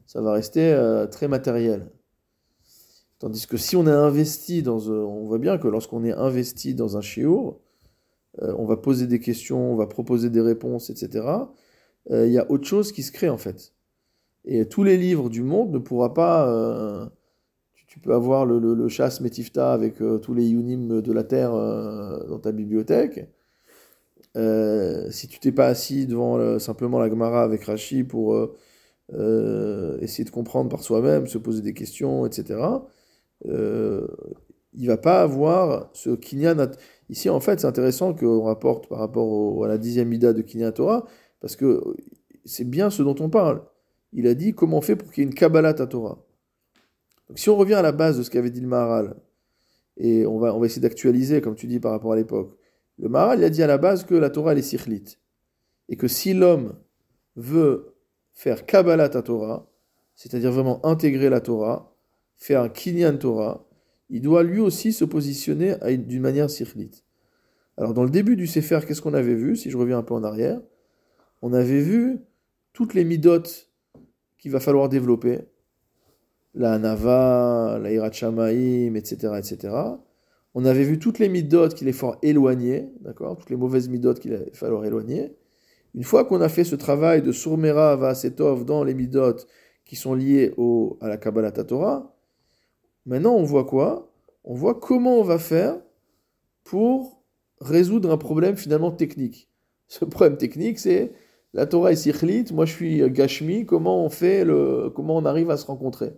[0.06, 1.90] Ça va rester euh, très matériel.
[3.18, 4.80] Tandis que si on est investi dans...
[4.88, 7.60] euh, on voit bien que lorsqu'on est investi dans un shiur,
[8.40, 11.26] euh, on va poser des questions, on va proposer des réponses, etc.
[12.10, 13.74] euh, Il y a autre chose qui se crée, en fait.
[14.44, 16.48] Et tous les livres du monde ne pourra pas...
[16.48, 17.06] euh,
[17.86, 22.50] tu, peux avoir le, chasse Metifta avec tous les yunim de la terre dans ta
[22.50, 23.28] bibliothèque.
[24.34, 28.34] Si tu t'es pas assis devant le- simplement la Gemara avec Rashi pour
[29.10, 32.56] essayer de comprendre par soi-même, se poser des questions, etc.,
[34.74, 36.70] il va pas avoir ce Kinyan.
[37.12, 40.72] Ici, en fait, c'est intéressant qu'on rapporte par rapport à la dixième Mida de Kinyan
[40.72, 41.04] Torah,
[41.40, 41.82] parce que
[42.46, 43.62] c'est bien ce dont on parle.
[44.14, 46.24] Il a dit comment on fait pour qu'il y ait une Kabbalah Torah.
[47.28, 49.16] Donc, si on revient à la base de ce qu'avait dit le Maharal,
[49.98, 52.56] et on va, essayer d'actualiser, comme tu dis, par rapport à l'époque,
[52.98, 55.18] le Maharal, a dit à la base que la Torah, est sichlite.
[55.90, 56.78] Et que si l'homme
[57.36, 57.94] veut
[58.32, 59.68] faire Kabbalah Torah,
[60.14, 61.94] c'est-à-dire vraiment intégrer la Torah,
[62.38, 63.68] faire un Kinyan Torah,
[64.12, 67.02] il doit lui aussi se positionner d'une manière sichlite.
[67.78, 70.12] Alors, dans le début du Sefer, qu'est-ce qu'on avait vu Si je reviens un peu
[70.12, 70.60] en arrière,
[71.40, 72.18] on avait vu
[72.74, 73.70] toutes les midotes
[74.38, 75.40] qu'il va falloir développer
[76.54, 79.74] la Nava, la Hirat Shamaim, etc., etc.
[80.54, 83.38] On avait vu toutes les midotes qu'il est fort éloigner, d'accord?
[83.38, 85.34] Toutes les mauvaises midotes qu'il va falloir éloigner.
[85.94, 89.46] Une fois qu'on a fait ce travail de Surmera Vaasetov dans les midotes
[89.86, 92.14] qui sont liées au, à la Kabbalah Torah,
[93.06, 94.12] maintenant on voit quoi?
[94.44, 95.76] On voit comment on va faire
[96.64, 97.22] pour
[97.60, 99.48] résoudre un problème finalement technique.
[99.88, 101.12] Ce problème technique, c'est
[101.52, 104.46] la Torah est sikhlit, moi je suis Gashmi, comment on fait
[104.94, 106.12] comment on arrive à se rencontrer?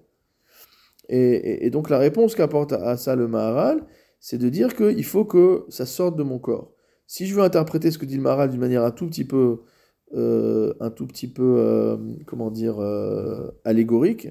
[1.08, 3.84] Et, donc la réponse qu'apporte à, à ça le Maharal,
[4.20, 6.72] c'est de dire qu'il faut que ça sorte de mon corps.
[7.06, 9.60] Si je veux interpréter ce que dit le Maharal d'une manière un tout petit peu,
[10.14, 14.28] euh, un tout petit peu, euh, comment dire, euh, allégorique,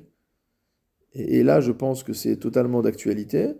[1.13, 3.53] et, là je pense que c'est totalement d'actualité,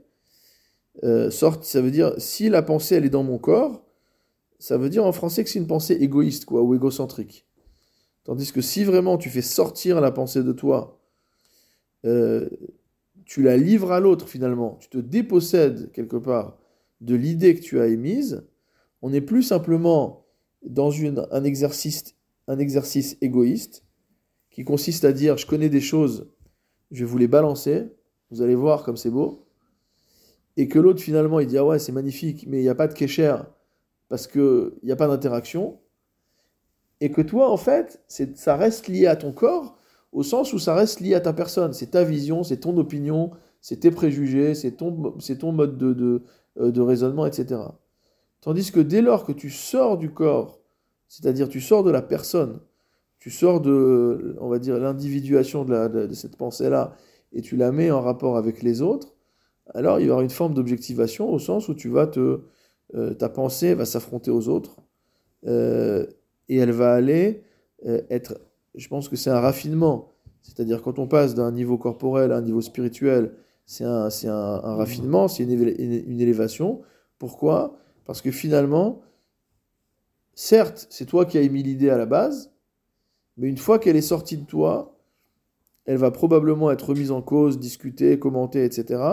[1.04, 3.86] euh, sorte, ça veut dire si la pensée elle est dans mon corps,
[4.60, 7.46] ça veut dire en français que c'est une pensée égoïste quoi, ou égocentrique.
[8.24, 11.02] Tandis que si vraiment tu fais sortir la pensée de toi,
[12.06, 12.50] euh,
[13.26, 16.58] tu la livres à l'autre finalement, tu te dépossèdes quelque part
[17.02, 18.46] de l'idée que tu as émise,
[19.02, 20.26] on n'est plus simplement
[20.66, 22.16] dans une, un, exercice,
[22.48, 23.84] un exercice égoïste,
[24.50, 26.30] qui consiste à dire je connais des choses,
[26.94, 27.90] je vais vous les balancer,
[28.32, 29.46] vous allez voir comme c'est beau,
[30.56, 32.88] et que l'autre finalement il dit ah ouais c'est magnifique, mais il n'y a pas
[32.88, 33.36] de kécher
[34.08, 35.80] parce qu'il n'y a pas d'interaction,
[37.02, 39.78] et que toi en fait ça reste lié à ton corps
[40.14, 43.32] au sens où ça reste lié à ta personne, c'est ta vision, c'est ton opinion,
[43.62, 46.22] c'est tes préjugés, c'est ton, c'est ton mode de, de,
[46.60, 47.62] euh, de raisonnement, etc.
[48.42, 50.60] Tandis que dès lors que tu sors du corps,
[51.08, 52.60] c'est-à-dire tu sors de la personne,
[53.24, 56.94] tu sors de, on va dire, l'individuation de, cette pensée-là,
[57.32, 59.14] et tu la mets en rapport avec les autres,
[59.74, 62.42] alors il y aura une forme d'objectivation au sens où tu vas te,
[62.96, 64.76] euh, ta pensée va s'affronter aux autres,
[65.48, 66.06] euh,
[66.50, 67.44] et elle va aller
[67.86, 68.42] euh, être,
[68.76, 72.42] je pense que c'est un raffinement, c'est-à-dire quand on passe d'un niveau corporel à un
[72.42, 76.82] niveau spirituel, c'est un, un, raffinement, c'est une- une élévation.
[77.20, 77.78] Pourquoi?
[78.04, 79.02] Parce que finalement,
[80.34, 82.53] certes, c'est toi qui as émis l'idée à la base,
[83.38, 84.98] mais une fois qu'elle est sortie de toi,
[85.86, 89.04] elle va probablement être remise en cause, discutée, commentée, etc.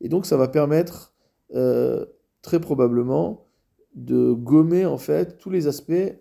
[0.00, 1.14] Et donc ça va permettre
[1.54, 2.04] euh,
[2.42, 3.46] très probablement
[3.94, 6.14] de gommer en fait tous les aspects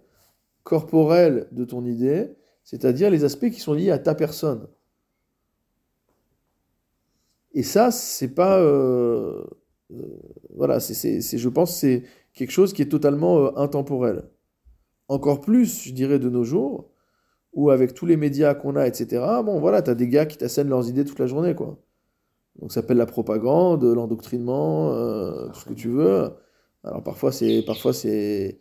[0.63, 4.67] corporels de ton idée, c'est-à-dire les aspects qui sont liés à ta personne.
[7.53, 9.43] Et ça, c'est pas, euh,
[9.91, 10.19] euh,
[10.55, 14.29] voilà, c'est, je pense, c'est quelque chose qui est totalement intemporel.
[15.07, 16.91] Encore plus, je dirais, de nos jours,
[17.53, 20.69] où avec tous les médias qu'on a, etc., bon, voilà, t'as des gars qui t'assènent
[20.69, 21.79] leurs idées toute la journée, quoi.
[22.59, 26.29] Donc ça s'appelle la propagande, l'endoctrinement, euh, tout ce que tu veux.
[26.83, 28.59] Alors parfois, c'est, parfois, c'est,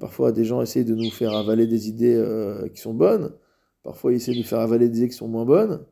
[0.00, 3.32] parfois des gens essayent de nous faire avaler des idées euh, qui sont bonnes.
[3.84, 5.84] Parfois, ils essaient de nous faire avaler des idées qui sont moins bonnes.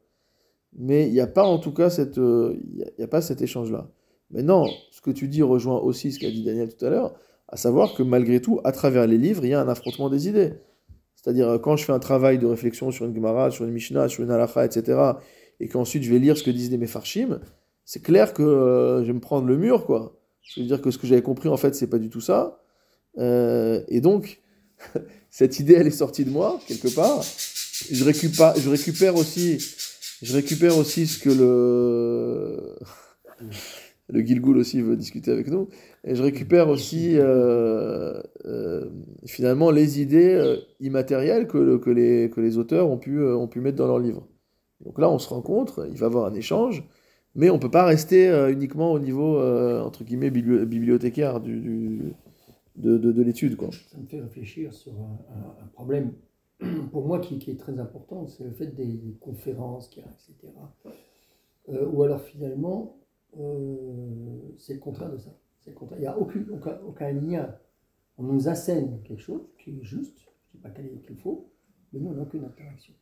[0.78, 3.90] Mais il n'y a pas en tout cas cette, il a- pas cet échange-là.
[4.30, 7.14] Maintenant, ce que tu dis rejoint aussi ce qu'a dit Daniel tout à l'heure,
[7.48, 10.28] à savoir que malgré tout, à travers les livres, il y a un affrontement des
[10.28, 10.54] idées.
[11.26, 14.08] C'est-à-dire, euh, quand je fais un travail de réflexion sur une Gemara, sur une Mishnah,
[14.08, 14.96] sur une Halacha, etc.,
[15.58, 17.40] et qu'ensuite je vais lire ce que disent les Mefarshim,
[17.84, 20.16] c'est clair que euh, je vais me prendre le mur, quoi.
[20.42, 22.62] Je veux dire que ce que j'avais compris, en fait, c'est pas du tout ça.
[23.18, 24.40] Euh, et donc,
[25.30, 27.24] cette idée, elle est sortie de moi, quelque part.
[27.90, 29.58] Je récupère, aussi,
[30.22, 32.76] je récupère aussi ce que le,
[34.10, 35.68] le Gilgoul aussi veut discuter avec nous.
[36.08, 38.88] Et je récupère aussi, euh, euh,
[39.26, 43.10] finalement, les idées euh, immatérielles que, le- que, les, auteurs ont pu,
[43.60, 44.28] mettre dans leurs livres.
[44.84, 46.84] Donc là, on se rencontre, il va y avoir un échange,
[47.34, 52.12] mais on ne peut pas rester uniquement au niveau, entre guillemets, biblio- bibliothécaire de,
[52.76, 53.56] de, de l'étude.
[53.90, 56.12] Ça me fait réfléchir sur un, problème,
[56.92, 60.52] pour moi, qui, est très important, c'est le fait des, conférences, etc.
[61.68, 62.96] Ou alors finalement,
[64.58, 65.30] c'est le contraire de ça.
[65.66, 67.54] Il n'y a aucun, aucun, aucun lien.
[68.18, 71.16] On nous assène quelque chose qui est juste, je ne dis pas qu'il est, qu'il
[71.16, 71.50] faut,
[71.92, 72.94] mais nous, on n'a aucune interaction.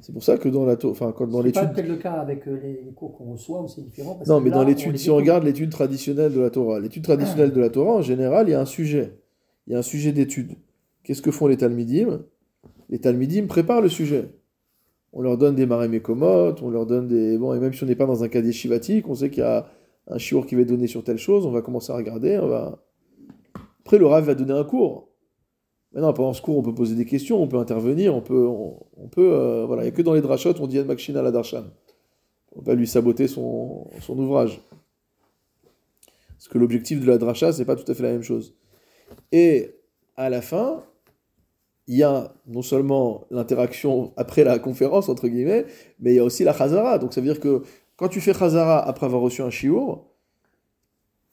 [0.00, 2.12] C'est pour ça que dans la, enfin, quand dans C'est pas l'étude, peut-être le cas
[2.12, 4.14] avec euh, les, les cours qu'on reçoit, où c'est différent.
[4.14, 6.78] parce non, que mais là, dans l'étude, si on regarde l'étude traditionnelle de la Torah,
[6.78, 9.18] l'étude traditionnelle de la Torah, en général, il y a un sujet.
[9.66, 10.52] Il y a un sujet d'étude.
[11.02, 12.22] Qu'est-ce que font les Talmidim?
[12.90, 14.28] Les Talmidim préparent le sujet.
[15.12, 17.36] On leur donne des marées mécomotes, on leur donne des.
[17.36, 19.46] Bon, et même si on n'est pas dans un cas shivatique, on sait qu'il y
[19.46, 19.66] a
[20.08, 22.34] un shiur qui va donné sur telle chose, on va commencer à regarder.
[23.80, 25.08] Après, le Rav va donner un cours.
[25.92, 28.48] Maintenant, pendant ce cours, on peut poser des questions, on peut intervenir, on peut.
[29.18, 31.64] Euh, voilà, il n'y a que dans les drachot, on dit Makshina la Darshan.
[32.52, 34.60] On va lui saboter son, son ouvrage.
[36.28, 38.54] Parce que l'objectif de la dracha, c'est pas tout à fait la même chose.
[39.32, 39.74] Et
[40.16, 40.84] à la fin,
[41.86, 45.64] il y a non seulement l'interaction après la conférence, entre guillemets,
[46.00, 46.98] mais il y a aussi la chazara.
[46.98, 47.62] Donc ça veut dire que
[47.98, 50.04] quand tu fais chazara après avoir reçu un shiur,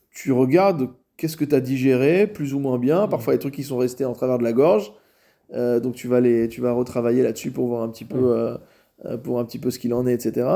[0.10, 3.08] tu regardes qu'est-ce que tu as digéré, plus ou moins bien.
[3.08, 4.92] Parfois, il y a des trucs qui sont restés en travers de la gorge.
[5.54, 8.58] Euh, donc tu vas, les, tu vas retravailler là-dessus pour voir un petit peu, euh,
[9.06, 10.50] euh, pour un petit peu ce qu'il en est, etc.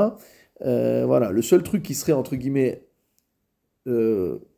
[0.62, 2.82] Euh, voilà, le seul truc qui serait, entre guillemets,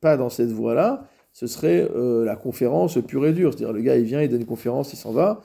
[0.00, 3.52] pas dans cette voie-là, ce serait la conférence pure et dure.
[3.52, 5.42] C'est-à-dire, le gars, il vient, il donne une conférence, il s'en va.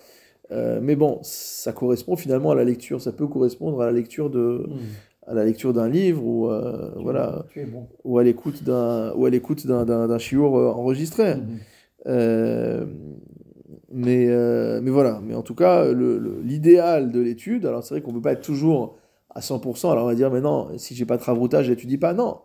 [0.51, 4.67] Mais bon, ça correspond finalement à la lecture, ça peut correspondre à la lecture de,
[4.67, 4.77] Hmm.
[5.27, 7.87] À la lecture d'un livre ou euh, voilà, bon.
[8.05, 11.35] ou à l'écoute d'un, ou à l'écoute d'un, d'un, d'un chiour euh, enregistré.
[11.35, 11.43] Mhm.
[12.07, 12.85] Euh,
[13.91, 17.93] mais, euh, mais voilà, mais en tout cas, le- le- l'idéal de l'étude, alors c'est
[17.95, 18.95] vrai qu'on ne peut pas être toujours
[19.29, 22.13] à 100%, alors on va dire, mais non, si j'ai pas de ravroutage, j'étudie pas,
[22.13, 22.37] non.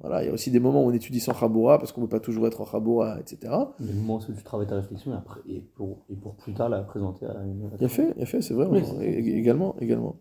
[0.00, 2.06] Voilà, il y a aussi des moments où on étudie sans chaboura, parce qu'on ne
[2.06, 3.52] peut pas toujours être en chaboura, etc.
[3.80, 6.70] Le moment où tu travailles ta réflexion et, après, et, pour, et pour plus tard
[6.70, 7.70] la présenter à une.
[7.76, 10.16] Il y a fait, il y a fait, c'est vrai, Oui, également, également.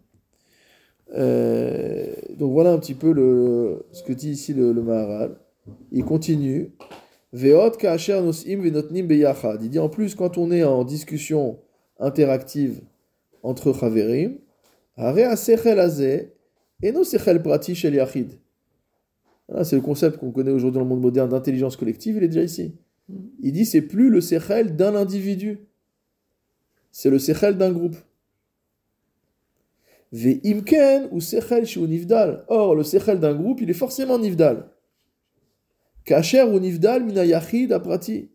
[1.16, 5.36] Euh, donc voilà un petit peu le, ce que dit ici le, le Maharal.
[5.91, 6.72] Il continue.
[7.32, 9.64] Veot ka'asher nosim venotnim beyachad.
[9.64, 11.60] Il dit en plus, quand on est en discussion
[11.99, 12.82] interactive
[13.43, 14.38] entre Chaverim,
[14.97, 16.34] Hare Asechel Azeh,
[16.82, 18.32] et no Sechel Prati Shel Yachid.
[19.47, 22.28] Voilà, C'est le concept qu'on connaît aujourd'hui dans le monde moderne d'intelligence collective, il est
[22.28, 22.76] déjà ici.
[23.41, 25.68] Il dit c'est plus le Sechel d'un individu,
[26.91, 27.95] c'est le Sechel d'un groupe.
[30.12, 32.45] Ou Sechel Nivdal.
[32.47, 34.70] Or, le Sechel d'un groupe, il est forcément Nivdal.
[36.05, 38.32] Kacher ou Nivdal mina Yachid aprati.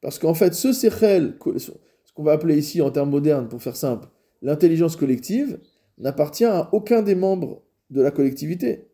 [0.00, 3.76] Parce qu'en fait, ce Sechel, ce qu'on va appeler ici en termes modernes, pour faire
[3.76, 4.08] simple,
[4.42, 5.60] l'intelligence collective,
[5.98, 8.88] n'appartient à aucun des membres de la collectivité.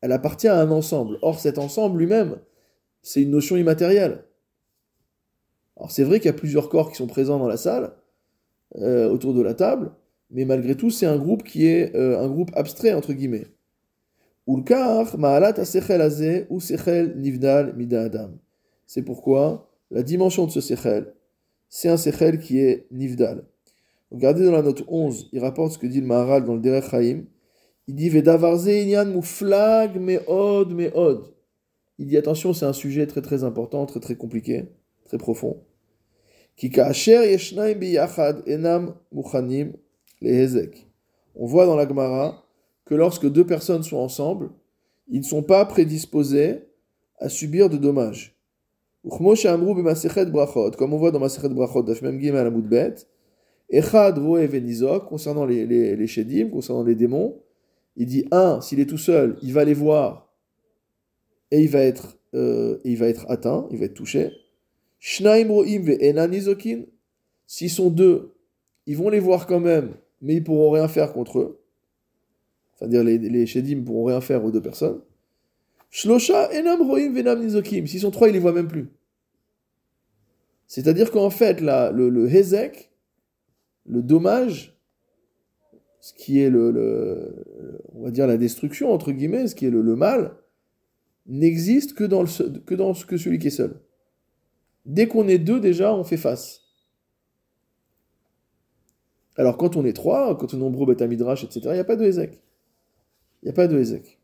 [0.00, 1.18] Elle appartient à un ensemble.
[1.22, 2.38] Or, cet ensemble lui-même,
[3.02, 4.24] c'est une notion immatérielle.
[5.76, 7.92] Alors, c'est vrai qu'il y a plusieurs corps qui sont présents dans la salle,
[8.76, 9.92] euh, autour de la table,
[10.34, 13.46] mais malgré tout, c'est un groupe qui est euh, un groupe abstrait, entre guillemets.
[18.86, 21.14] C'est pourquoi la dimension de ce sechel,
[21.68, 23.44] c'est un sechel qui est nivdal.
[24.10, 26.90] Regardez dans la note 11, il rapporte ce que dit le Maharal dans le Derech
[26.90, 27.24] Chaim.
[27.86, 31.32] Il dit Vedavarze inyan muflag meod meod.
[31.98, 34.64] Il dit attention, c'est un sujet très très important, très très compliqué,
[35.04, 35.62] très profond.
[38.46, 39.72] Enam muchanim
[40.24, 40.88] lehezek.
[41.36, 42.44] On voit dans la Gemara
[42.84, 44.50] que lorsque deux personnes sont ensemble,
[45.08, 46.62] ils ne sont pas prédisposés
[47.18, 48.36] à subir de dommages.
[49.08, 51.84] Comme on voit dans Masechet brachot,
[53.70, 57.40] Echad roe venizok, concernant les, les, les shedim, concernant les démons,
[57.96, 60.32] il dit un, s'il est tout seul, il va les voir
[61.50, 64.30] et il va être, euh, il va être atteint, il va être touché.
[64.98, 65.48] Shnaim
[67.46, 68.34] s'ils sont deux,
[68.86, 69.94] ils vont les voir quand même,
[70.24, 71.60] mais ils pourront rien faire contre eux.
[72.74, 75.00] C'est-à-dire les, les shedim pourront rien faire aux deux personnes.
[75.90, 78.88] Shlosha enam roim ve'enam nizokim, s'ils sont trois, ils les voient même plus.
[80.66, 82.90] C'est-à-dire qu'en fait, le, le hezek,
[83.86, 84.76] le dommage,
[86.00, 87.44] ce qui est le,
[88.16, 90.36] la destruction entre guillemets, ce qui est le, mal,
[91.26, 93.80] n'existe que dans que dans ce- que celui qui est seul.
[94.84, 96.63] Dès qu'on est deux déjà, on fait face.
[99.36, 101.84] Alors quand on est trois, quand on est nombreux, bêta midrash, etc., il n'y a
[101.84, 102.40] pas de Ezek.
[103.42, 104.18] Il n'y a pas de Ezek.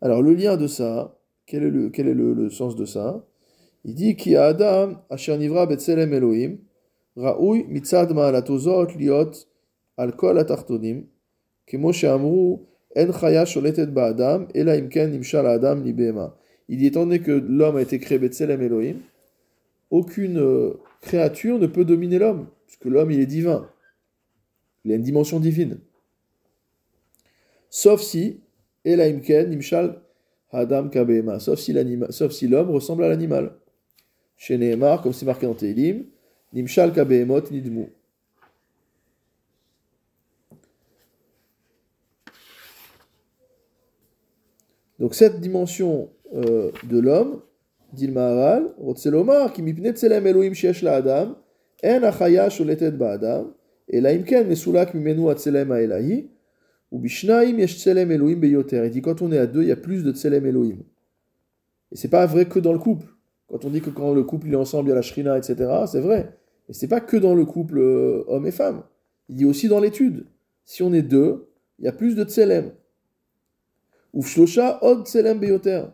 [0.00, 3.24] Alors le lien de ça, quel est le, quel est le, le sens de ça?
[3.84, 6.58] Il dit Ki Adam asher nivra betzelem Elohim
[7.16, 9.46] raoui mitzad ma'alatozot liot
[9.96, 11.04] al kol atartonim
[11.66, 12.60] kemo she'amru
[12.96, 16.34] en chaya sholetet ba'adam ela imken nimshal adam li behema.
[16.68, 19.00] Il dit étant donné que l'homme a été créé betzelem Elohim,
[19.94, 23.70] aucune euh, créature ne peut dominer l'homme, puisque l'homme il est divin.
[24.84, 25.78] Il a une dimension divine.
[27.70, 28.40] Sauf si
[28.84, 30.02] ela imken nimshal
[30.50, 33.56] Adam kabema, sauf si l'homme ressemble à l'animal.
[34.36, 36.06] Chez Nehemar, comme c'est marqué dans Tehillim,
[36.52, 37.86] Nimshal kabehemot nidmu.
[44.98, 47.42] Donc cette dimension euh, de l'homme,
[47.93, 51.35] dit le Maharal, Rotzelomar, qui mipne tselem Elohim shesh la-adam,
[51.83, 53.53] en achaya sholetet ba-adam,
[53.93, 56.27] אלא אם כן מסולק ממנו הצלם האלוהי,
[56.91, 58.83] ובשניים יש צלם אלוהים ביותר.
[58.83, 60.83] Il dit quand on est à deux, il y a plus de צלם Elohim.
[61.91, 63.05] Et c'est pas vrai que dans le couple.
[63.47, 65.37] Quand on dit que quand le couple il est ensemble, il y a la shrina,
[65.37, 65.55] etc.,
[65.87, 66.37] c'est vrai.
[66.67, 68.83] Mais c'est pas que dans le couple euh, homme et femme.
[69.27, 70.25] Il dit aussi dans l'étude.
[70.65, 71.47] Si on est deux,
[71.79, 72.71] il y a plus de tselem.
[74.13, 75.85] ושלושה עוד צלם ביותר.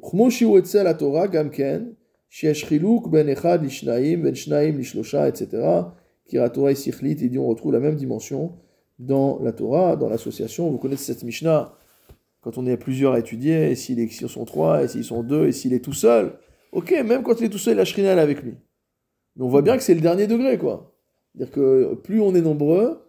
[0.00, 1.82] וכמו שהוא אצל התורה גם כן,
[2.30, 5.56] שיש חילוק בין אחד לשניים, בין שניים לשלושה, etc.
[6.28, 8.52] כי התורה היא שכלית, il dit on retrouve la même dimension
[8.98, 10.70] dans la Torah, dans l'association.
[10.70, 11.72] Vous connaissez cette Mishnah,
[12.40, 15.22] quand on est plusieurs à étudier, et s'il est- s'ils sont trois, et s'ils sont
[15.22, 16.32] deux, et s'il est tout seul.
[16.72, 18.54] Ok, même quand il est tout seul, la Shrina elle est avec lui.
[19.36, 20.76] Mais on voit bien que c'est le dernier degré, quoi.
[21.34, 23.02] C'est-à-dire que plus on est nombreux,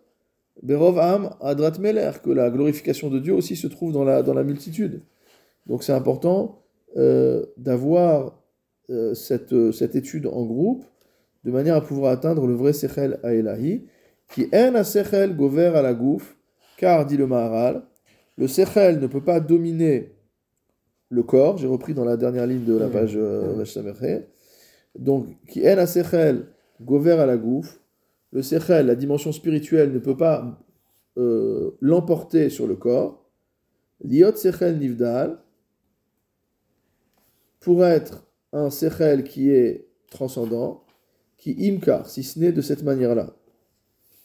[0.62, 4.34] Berov Am Adrat Meler, que la glorification de Dieu aussi se trouve dans la, dans
[4.34, 5.04] la multitude.
[5.66, 6.61] Donc c'est important
[6.97, 8.43] euh, d'avoir
[8.91, 10.85] euh, cette, euh, cette étude en groupe,
[11.45, 13.87] de manière à pouvoir atteindre le vrai Sechel Aelahi,
[14.29, 16.37] qui en a Sechel gover à la gouf,
[16.77, 17.85] car, dit le Maharal,
[18.37, 20.13] le Sechel ne peut pas dominer
[21.09, 23.65] le corps, j'ai repris dans la dernière ligne de la page euh,
[24.99, 26.47] donc qui en a Sechel
[26.81, 27.81] gover à la gouf,
[28.33, 30.59] le Sechel, la dimension spirituelle, ne peut pas
[31.81, 33.25] l'emporter sur le corps.
[34.03, 35.42] Liot Sechel Nivdal,
[37.63, 40.85] pour être un Sechel qui est transcendant,
[41.39, 43.35] qui imkar, si ce n'est de cette manière-là.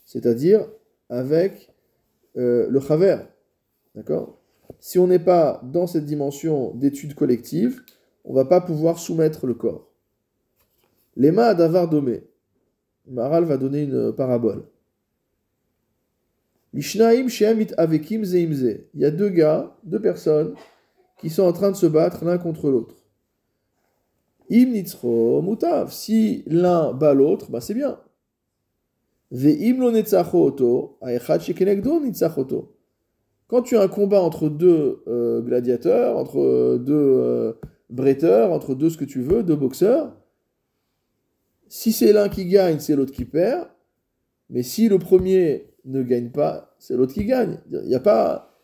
[0.06, 0.68] C'est-à-dire
[1.10, 1.74] avec
[2.36, 3.20] euh, le chaver.
[3.96, 4.42] D'accord?
[4.80, 7.82] Si on n'est pas dans cette dimension d'étude collective,
[8.26, 9.90] on va pas pouvoir soumettre le corps.
[11.16, 12.24] Lema davar domé.
[13.08, 14.66] Maral va donner une parabole.
[16.74, 16.84] Il
[18.96, 20.54] y a deux gars, deux personnes,
[21.20, 22.97] qui sont en train de se battre l'un contre l'autre.
[24.50, 25.92] Im nitzro mutav.
[25.92, 28.00] Si l'un bat l'autre, bah c'est bien.
[33.48, 37.54] Quand tu as un combat entre deux euh, gladiateurs, entre euh, deux euh,
[37.90, 40.16] bretteurs, entre deux ce que tu veux, deux boxeurs,
[41.68, 43.68] si c'est l'un qui gagne, c'est l'autre qui perd.
[44.50, 47.60] Mais si le premier ne gagne pas, c'est l'autre qui gagne.
[47.72, 48.62] Il n'y a pas,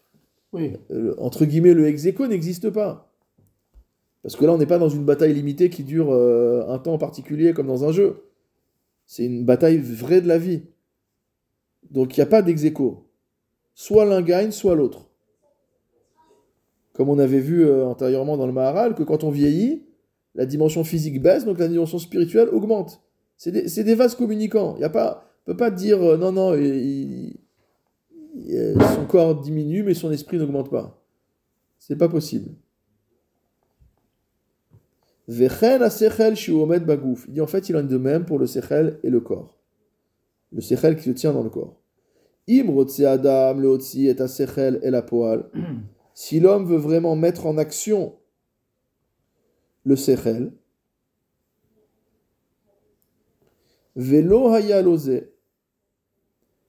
[0.54, 0.78] Oui.
[0.92, 3.13] euh, entre guillemets, le ex n'existe pas.
[4.24, 6.98] Parce que là, on n'est pas dans une bataille limitée qui dure euh, un temps
[6.98, 8.24] particulier comme dans un jeu.
[9.06, 10.64] C'est une bataille vraie de la vie.
[11.92, 12.64] Donc il n'y a pas d'ex.
[13.76, 15.10] Soit l'un gagne, soit l'autre.
[16.94, 19.84] Comme on avait vu euh, antérieurement dans le Maharal, que quand on vieillit,
[20.36, 23.02] la dimension physique baisse, donc la dimension spirituelle augmente.
[23.36, 24.76] C'est des, vases communicants.
[24.78, 26.54] Il a pas, peut pas dire euh, non, non,
[28.96, 31.04] son corps diminue, mais son esprit n'augmente pas.
[31.78, 32.52] C'est pas possible.
[35.28, 37.26] Vechen ha-sechel shu omed bagouf.
[37.28, 39.58] Il dit en fait, il en est de même pour le sechel et le corps.
[40.52, 41.80] Le sechel qui se tient dans le corps.
[42.50, 45.50] Im rotse adam le otsi et ha-sechel et la poal.
[46.16, 48.14] Si l'homme veut vraiment mettre en action
[49.84, 50.54] le sechel,
[53.96, 55.34] velo haya losé,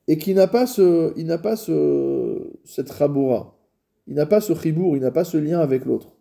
[0.08, 3.58] et qui n'a pas ce, il n'a pas ce, cette raboura,
[4.06, 6.13] il n'a pas ce chibour, il n'a pas ce lien avec l'autre.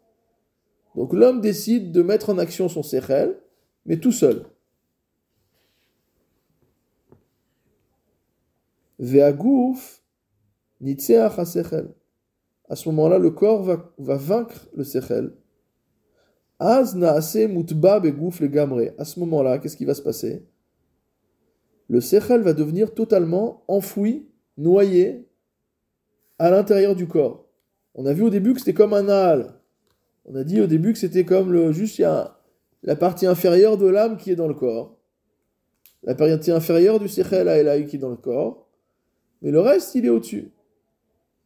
[0.96, 3.39] Donc l'homme décide de mettre en action son sechel,
[3.86, 4.46] mais tout seul.
[9.00, 10.02] Ve'agouf
[10.82, 11.38] nitseach.
[12.70, 15.34] À ce moment-là, le corps va, va vaincre le sechel.
[16.60, 18.94] Az naase mutba begouf le gamre.
[18.98, 20.46] À ce moment-là, qu'est-ce qui va se passer?
[21.89, 25.28] Le sechel va devenir totalement enfoui, noyé
[26.39, 27.46] à l'intérieur du corps.
[27.96, 29.60] On a vu au début que c'était comme un âle.
[30.26, 32.02] On a dit au début que c'était comme le juste
[32.84, 34.98] la partie inférieure de l'âme qui est dans le corps,
[36.04, 38.70] la partie inférieure du sechel à Elaï qui est dans le corps,
[39.42, 40.52] mais le reste il est au-dessus.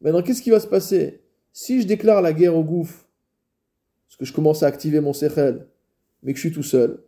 [0.00, 1.22] Maintenant, qu'est-ce qui va se passer?
[1.52, 3.06] Si je déclare la guerre au gouffre,
[4.06, 5.66] parce que je commence à activer mon sechel,
[6.22, 7.02] mais que je suis tout seul,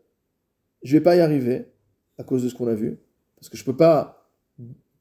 [0.83, 1.67] je vais pas y arriver
[2.19, 2.99] à cause de ce qu'on a vu,
[3.37, 4.29] parce que je peux pas.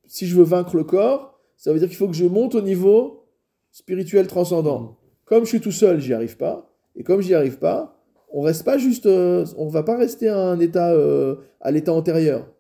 [0.06, 2.62] Si je veux vaincre le corps, ça veut dire qu'il faut que je monte au
[2.62, 3.28] niveau
[3.72, 4.99] spirituel transcendant.
[5.30, 8.64] Comme je suis tout seul, j'y arrive pas, et comme j'y arrive pas, on reste
[8.64, 12.52] pas juste, euh, on va pas rester à un état, euh, à l'état antérieur.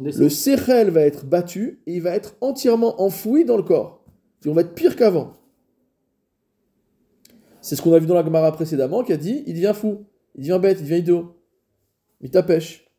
[0.00, 4.02] Le sechel va être battu et il va être entièrement enfoui dans le corps.
[4.44, 5.34] Et on va être pire qu'avant.
[7.60, 10.06] C'est ce qu'on a vu dans la Gemara précédemment qui a dit il devient fou,
[10.34, 11.36] il devient bête, il devient idiot.
[12.22, 12.90] Il t'apêche.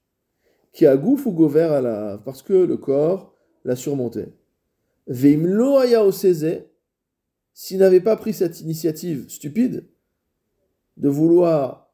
[0.71, 2.19] Qui a gouf ou gover à la.
[2.23, 3.33] Parce que le corps
[3.63, 4.27] l'a surmonté.
[5.07, 6.65] Veimlo aya oseze,
[7.55, 9.87] s'il n'avait pas pris cette initiative stupide
[10.97, 11.89] de vouloir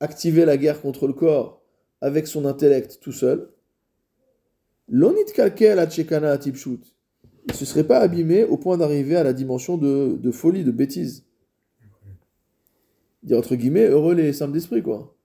[0.00, 1.62] activer la guerre contre le corps
[2.02, 3.48] avec son intellect tout seul,
[4.88, 6.94] l'onit kalkel à tchekana à tipshut,
[7.46, 10.62] il ne se serait pas abîmé au point d'arriver à la dimension de, de folie,
[10.62, 11.24] de bêtise.
[13.22, 15.16] Dire entre guillemets, heureux les simples d'esprit, quoi.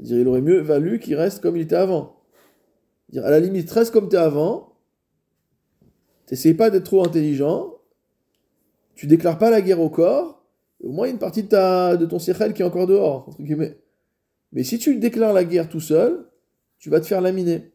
[0.00, 2.24] Dire, il aurait mieux valu qu'il reste comme il était avant.
[3.10, 4.74] Dire, à la limite, reste comme tu es avant,
[6.26, 7.79] t'essayes pas d'être trop intelligent,
[9.00, 10.44] tu déclares pas la guerre au corps,
[10.78, 13.34] au moins une partie de, ta, de ton sechel qui est encore dehors.
[14.52, 16.26] Mais si tu déclares la guerre tout seul,
[16.78, 17.72] tu vas te faire laminer.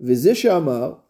[0.00, 1.06] Vezé chez Amar,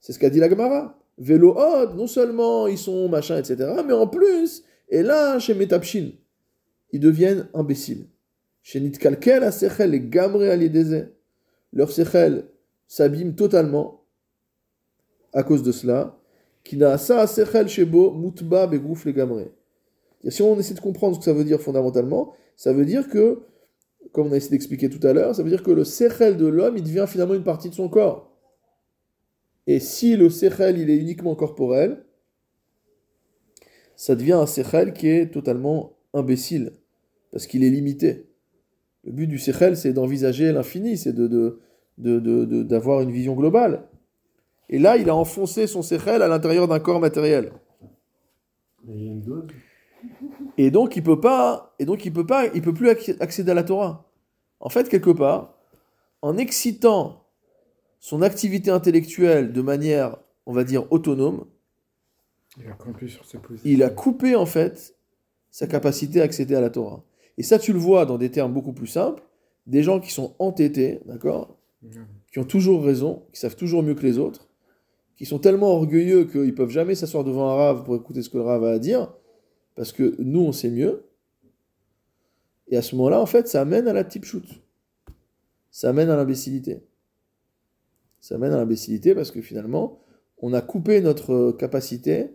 [0.00, 0.98] c'est ce qu'a dit la Gemara.
[1.18, 1.54] Vélo
[1.96, 6.12] non seulement ils sont machin, etc., mais en plus, et là, chez Metapshin,
[6.90, 8.06] ils deviennent imbéciles.
[8.62, 11.10] Chez Nitkalkel, à Sechel, les Gamre Alideze,
[11.74, 12.46] leur Sechel
[12.86, 14.06] s'abîme totalement
[15.34, 16.18] à cause de cela.
[20.28, 23.40] Si on essaie de comprendre ce que ça veut dire fondamentalement, ça veut dire que,
[24.12, 26.46] comme on a essayé d'expliquer tout à l'heure, ça veut dire que le Sechel de
[26.46, 28.36] l'homme, il devient finalement une partie de son corps.
[29.66, 32.04] Et si le Sechel, il est uniquement corporel,
[33.96, 36.72] ça devient un Sechel qui est totalement imbécile,
[37.30, 38.26] parce qu'il est limité.
[39.04, 41.26] Le but du Sechel, c'est d'envisager l'infini, c'est de,
[41.98, 43.88] de, d'avoir une vision globale.
[44.68, 47.52] Et là, il a enfoncé son Sechel à l'intérieur d'un corps matériel.
[50.56, 53.50] Et donc il peut pas, et donc il peut pas, il peut plus acc- accéder
[53.50, 54.10] à la Torah.
[54.60, 55.54] En fait, quelque part,
[56.22, 57.24] en excitant
[58.00, 60.16] son activité intellectuelle de manière,
[60.46, 61.46] on va dire, autonome,
[62.58, 62.76] Il a
[63.08, 64.94] sur ses il a coupé en fait
[65.50, 67.02] sa capacité à accéder à la Torah.
[67.36, 69.22] Et ça, tu le vois dans des termes beaucoup plus simples,
[69.66, 71.56] des gens qui sont entêtés, d'accord?
[72.32, 74.47] Qui ont toujours raison, qui savent toujours mieux que les autres,
[75.18, 78.38] qui sont tellement orgueilleux qu'ils peuvent jamais s'asseoir devant un rave pour écouter ce que
[78.38, 79.12] le rave a à dire,
[79.74, 81.06] parce que nous, on sait mieux.
[82.68, 84.44] Et à ce moment-là, en fait, ça amène à la type shoot.
[85.72, 86.84] Ça amène à l'imbécilité.
[88.20, 89.98] Ça amène à l'imbécilité parce que finalement,
[90.38, 92.30] on a coupé notre capacité,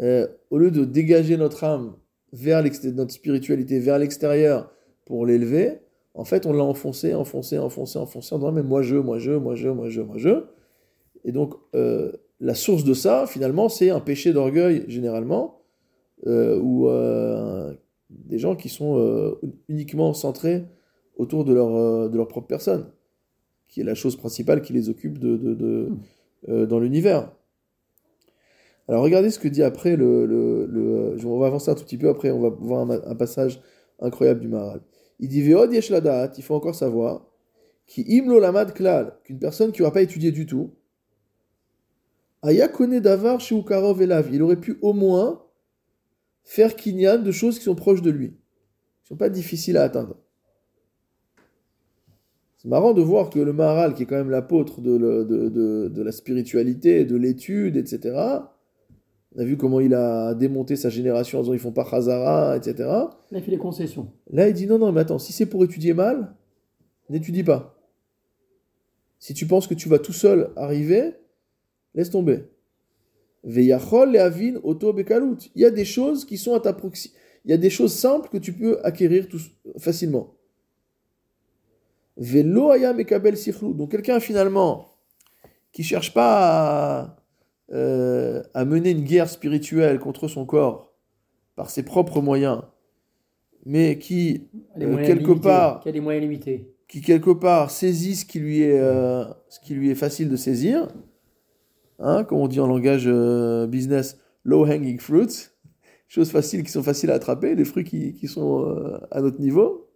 [0.00, 1.94] euh, au lieu de dégager notre âme
[2.32, 4.72] vers notre spiritualité, vers l'extérieur
[5.04, 5.78] pour l'élever,
[6.14, 9.32] en fait, on l'a enfoncé, enfoncé, enfoncé, enfoncé, en disant, mais moi je, moi je,
[9.32, 10.44] moi je, moi je, moi je.
[11.26, 15.60] Et donc, euh, la source de ça, finalement, c'est un péché d'orgueil, généralement,
[16.26, 17.74] euh, ou euh,
[18.10, 19.36] des gens qui sont
[19.68, 20.64] uniquement centrés
[21.18, 22.92] autour de leur, de leur propre personne,
[23.68, 25.90] qui est la chose principale qui les occupe de, de- de,
[26.48, 27.32] euh, dans l'univers.
[28.88, 31.98] Alors regardez ce que dit après le, le, le- On va avancer un tout petit
[31.98, 33.60] peu, après on va voir un, un passage
[34.00, 34.80] incroyable du Maharal.
[35.18, 37.26] Il dit Veod yesh il faut encore savoir,
[37.86, 40.70] qui imlo lamad klal, qu'une personne qui n'aura pas étudié du tout,
[42.46, 45.42] aya kone davar chez Ukarov elav, il aurait pu au moins
[46.44, 48.34] faire kinyan de choses qui sont proches de lui, qui
[49.04, 50.16] ne sont pas difficiles à atteindre.
[52.58, 55.48] C'est marrant de voir que le Maharal, qui est quand même l'apôtre de, le- de,
[55.48, 58.16] de- de la spiritualité, de l'étude, etc.,
[59.34, 62.56] on a vu comment il a démonté sa génération en disant ils font pas Khazara,
[62.56, 62.74] etc.
[62.88, 64.10] Là, il fait des concessions.
[64.30, 66.34] Là, il dit non, non, mais attends, si c'est pour étudier mal,
[67.10, 67.78] n'étudie pas.
[69.18, 71.14] Si tu penses que tu vas tout seul arriver,
[71.96, 72.44] laisse tomber.
[73.42, 75.50] Veyachol leavin auto bekalut.
[75.56, 77.12] Il y a des choses qui sont à ta proxy.
[77.44, 79.40] Il y a des choses simples que tu peux acquérir tout-
[79.78, 80.34] facilement.
[82.16, 83.74] Velo aya mekabel sikhlu.
[83.74, 84.86] Donc quelqu'un finalement
[85.72, 86.32] qui cherche pas
[87.02, 87.16] à,
[87.72, 90.94] euh, à mener une guerre spirituelle contre son corps
[91.54, 92.62] par ses propres moyens,
[93.64, 94.48] mais qui
[94.80, 96.72] Euh, moyens quelque limités, part- Qui a des moyens limités.
[96.88, 100.36] qui quelque part saisit ce qui lui est, euh, ce qui lui est facile de
[100.36, 100.88] saisir,
[101.98, 105.48] hein, comme on dit en langage euh, business, low hanging fruits,
[106.08, 109.40] choses faciles qui sont faciles à attraper, des fruits qui, qui sont euh, à notre
[109.40, 109.88] niveau.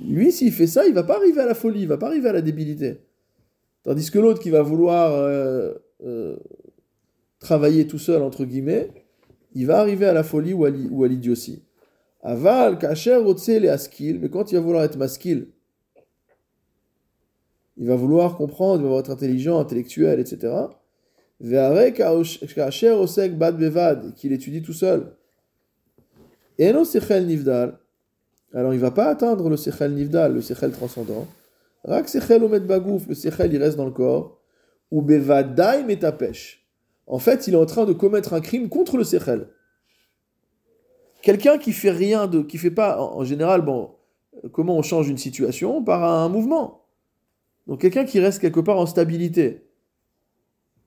[0.00, 2.28] Lui, s'il fait ça, il va pas arriver à la folie, il va pas arriver
[2.28, 3.00] à la débilité.
[3.84, 5.74] Tandis que l'autre qui va vouloir euh,
[7.38, 8.90] travailler tout seul, entre guillemets,
[9.54, 11.62] il va arriver à la folie ou à l'i- ou à l'idiotie.
[12.22, 15.48] Aval, kacher, otse, les askil, mais quand il va vouloir être maskil,
[17.76, 20.52] il va vouloir comprendre, il va être intelligent, intellectuel, etc.
[24.16, 25.16] Qu'il étudie tout seul.
[26.60, 27.78] Eno sechel nivdal,
[28.54, 31.26] alors il va pas atteindre le sechel nivdal, le sechel transcendant.
[31.84, 34.38] Rak sechel omet bagouf, le sechel il reste dans le corps.
[34.90, 36.66] Ou bevadai metapesh.
[37.06, 39.48] En fait, il est en train de commettre un crime contre le sechel.
[41.22, 43.92] Quelqu'un qui fait rien de, qui fait pas, en, général, bon,
[44.52, 46.81] comment on change une situation par un mouvement?
[47.66, 49.64] Donc quelqu'un qui reste quelque part en stabilité.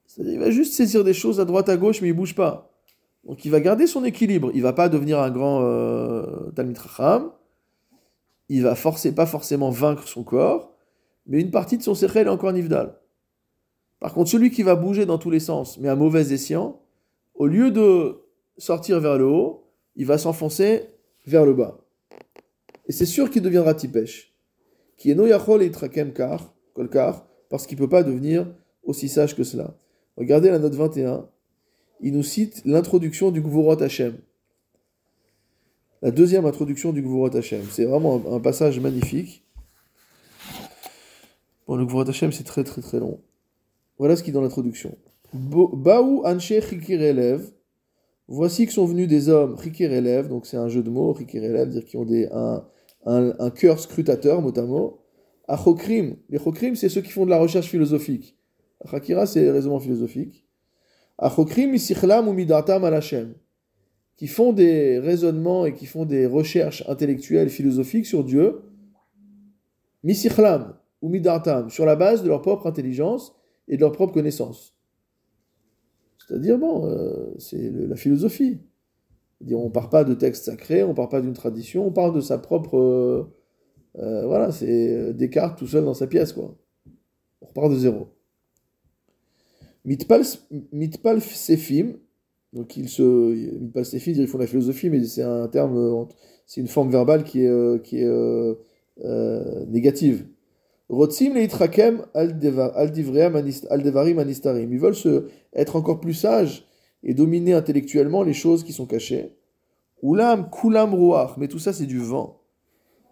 [0.05, 2.71] C'est-à-dire, il va juste saisir des choses à droite à gauche, mais il bouge pas.
[3.25, 4.51] Donc il va garder son équilibre.
[4.53, 7.31] Il va pas devenir un grand euh, Talmid Chacham.
[8.49, 10.75] Il va forcer, pas forcément vaincre son corps,
[11.25, 12.99] mais une partie de son sechel est encore nivdal.
[13.99, 16.79] Par contre, celui qui va bouger dans tous les sens, mais à mauvais escient,
[17.33, 18.21] au lieu de
[18.57, 20.83] sortir vers le haut, il va s'enfoncer
[21.25, 21.79] vers le bas.
[22.85, 24.33] Et c'est sûr qu'il deviendra tipesh.
[24.97, 28.45] Qui est noyachol et trakem kar, kolkar, parce qu'il ne peut pas devenir
[28.83, 29.75] aussi sage que cela.
[30.17, 31.27] Regardez la note 21.
[32.01, 34.17] Il nous cite l'introduction du Gvurot Hashem.
[36.01, 37.63] La deuxième introduction du Gvurot Hashem.
[37.71, 39.43] C'est vraiment un, passage magnifique.
[41.67, 43.19] Bon, le Gvurot Hashem, c'est très très très long.
[43.97, 44.95] Voilà ce qui est dans l'introduction.
[45.33, 47.49] Baou Anche Chikir Elev.
[48.27, 51.43] Voici que sont venus des hommes Chikir Elev, donc c'est un jeu de mots, Chikir
[51.43, 52.65] Elev, dire qui ont des, un,
[53.05, 55.04] un, un cœur scrutateur, mot à mot.
[55.47, 56.17] Achokrim.
[56.29, 58.37] Les Chokrim, c'est ceux qui font de la recherche philosophique.
[58.89, 60.45] Chakira, c'est les raisonnements philosophiques.
[61.17, 63.01] Achokrim isichlam ou midatam al.
[64.17, 68.61] Qui font des raisonnements et qui font des recherches intellectuelles, philosophiques sur Dieu.
[70.03, 73.35] Misichlam ou midatam, sur la base de leur propre intelligence
[73.67, 74.75] et de leur propre connaissance.
[76.17, 78.59] C'est-à-dire, bon, euh, c'est la philosophie.
[79.51, 82.11] On ne part pas de textes sacrés, on ne part pas d'une tradition, on part
[82.11, 83.29] de sa propre.
[83.97, 86.55] Euh, euh, voilà, c'est Descartes tout seul dans sa pièce, quoi.
[87.41, 88.07] On repart de zéro.
[89.85, 91.93] Mitpal, Sefim,
[92.53, 93.03] donc ils se.
[93.59, 96.05] Mitpal Sefim, ils font la philosophie, mais c'est un terme, euh,
[96.47, 98.55] c'est une forme verbale qui est, euh, qui est euh,
[99.03, 100.25] euh, négative.
[100.89, 104.71] Rotzim leitrakem al deva- al divream anis- al devarim anistarim.
[104.71, 106.65] Ils veulent se, être encore plus sages
[107.03, 109.33] et dominer intellectuellement les choses qui sont cachées.
[110.03, 112.39] Ulam kulam ruach, mais tout ça c'est du vent.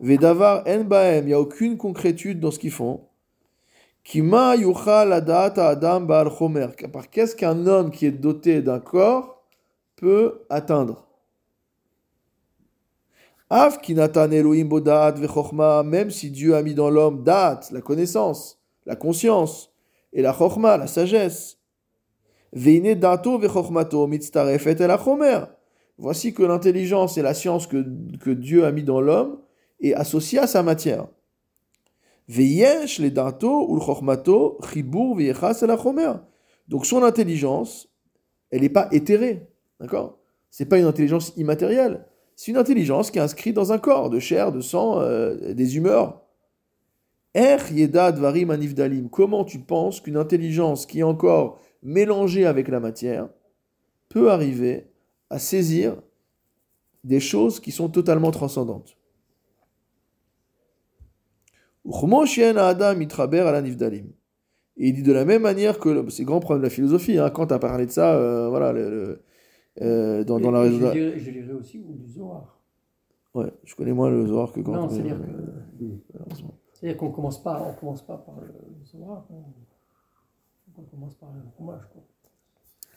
[0.03, 3.07] Vedavar en baem, il n'y a aucune concrétude dans ce qu'ils font.
[4.03, 9.41] Kima yuchal adat adam baal chomer, par qu'est-ce qu'un homme qui est doté d'un corps
[9.95, 11.07] peut atteindre?
[13.49, 18.59] Av kinatan Elohim bodat vechokma, même si Dieu a mis dans l'homme dat, la connaissance,
[18.85, 19.71] la conscience,
[20.11, 21.59] et la chokma, la sagesse.
[22.51, 25.45] Veine dato vechokmato mitztarefet el achomer.
[25.97, 27.85] Voici que l'intelligence et la science que,
[28.19, 29.37] que Dieu a mis dans l'homme
[29.83, 31.07] est associée à sa matière.
[32.27, 33.79] Ou
[34.71, 35.17] chibur.
[36.67, 37.89] Donc son intelligence,
[38.49, 39.47] elle n'est pas éthérée,
[39.79, 40.17] d'accord?
[40.49, 42.05] C'est pas une intelligence immatérielle.
[42.35, 45.77] C'est une intelligence qui est inscrite dans un corps de chair, de sang, euh, des
[45.77, 46.21] humeurs.
[49.11, 53.29] Comment tu penses qu'une intelligence qui est encore mélangée avec la matière
[54.09, 54.87] peut arriver
[55.29, 55.97] à saisir
[57.03, 58.95] des choses qui sont totalement transcendantes?
[64.77, 67.17] Et il dit de la même manière que le- c'est grand problème de la philosophie.
[67.17, 69.23] Hein, quand tu as parlé de ça, euh, voilà, le- le-
[69.81, 70.79] euh, dans, dans la raison.
[70.91, 72.59] je, lirai, je lirai aussi ou du Zohar.
[73.33, 74.71] Ouais, je connais moins le Zohar que quand.
[74.73, 75.17] Non, c'est-à-dire
[76.83, 79.25] euh, qu'on commence pas, on commence pas par le, le Zohar.
[79.31, 79.35] hein.
[80.77, 81.81] On commence par le Chumash.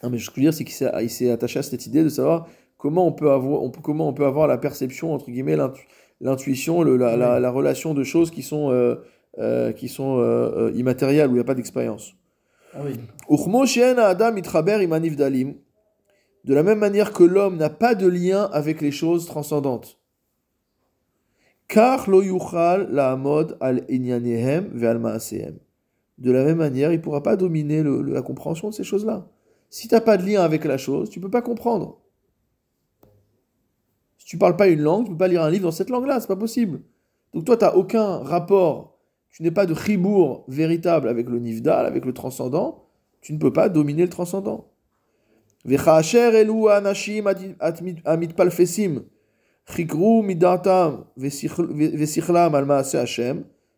[0.03, 2.09] Non, mais ce que je veux dire, c'est qu'il s'est, attaché à cette idée de
[2.09, 2.47] savoir
[2.79, 5.87] comment on peut avoir, on comment on peut avoir la perception, entre guillemets, l'intu-
[6.21, 8.97] l'intuition, la, la- la relation de choses qui sont, euh,
[9.39, 12.15] euh, qui sont euh, immatérielles, où il n'y a pas d'expérience.
[12.75, 12.95] Ah oui.
[16.45, 19.99] De la même manière que l'homme n'a pas de lien avec les choses transcendantes.
[21.69, 25.01] Car lo yuchal la'amod al inyanehem ve'al.
[26.19, 28.85] De la même manière, il ne pourra pas dominer le- le- la compréhension de ces
[28.85, 29.27] choses-là.
[29.69, 31.99] Si tu n'as pas de lien avec la chose, tu ne peux pas comprendre.
[34.27, 36.19] Si tu parles pas une langue, tu peux pas lire un livre dans cette langue-là,
[36.19, 36.81] c'est pas possible.
[37.33, 38.99] Donc toi, tu n'as aucun rapport,
[39.31, 42.89] tu n'es pas de chibour véritable avec le nifdal, avec le transcendant,
[43.21, 44.73] tu ne peux pas dominer le transcendant.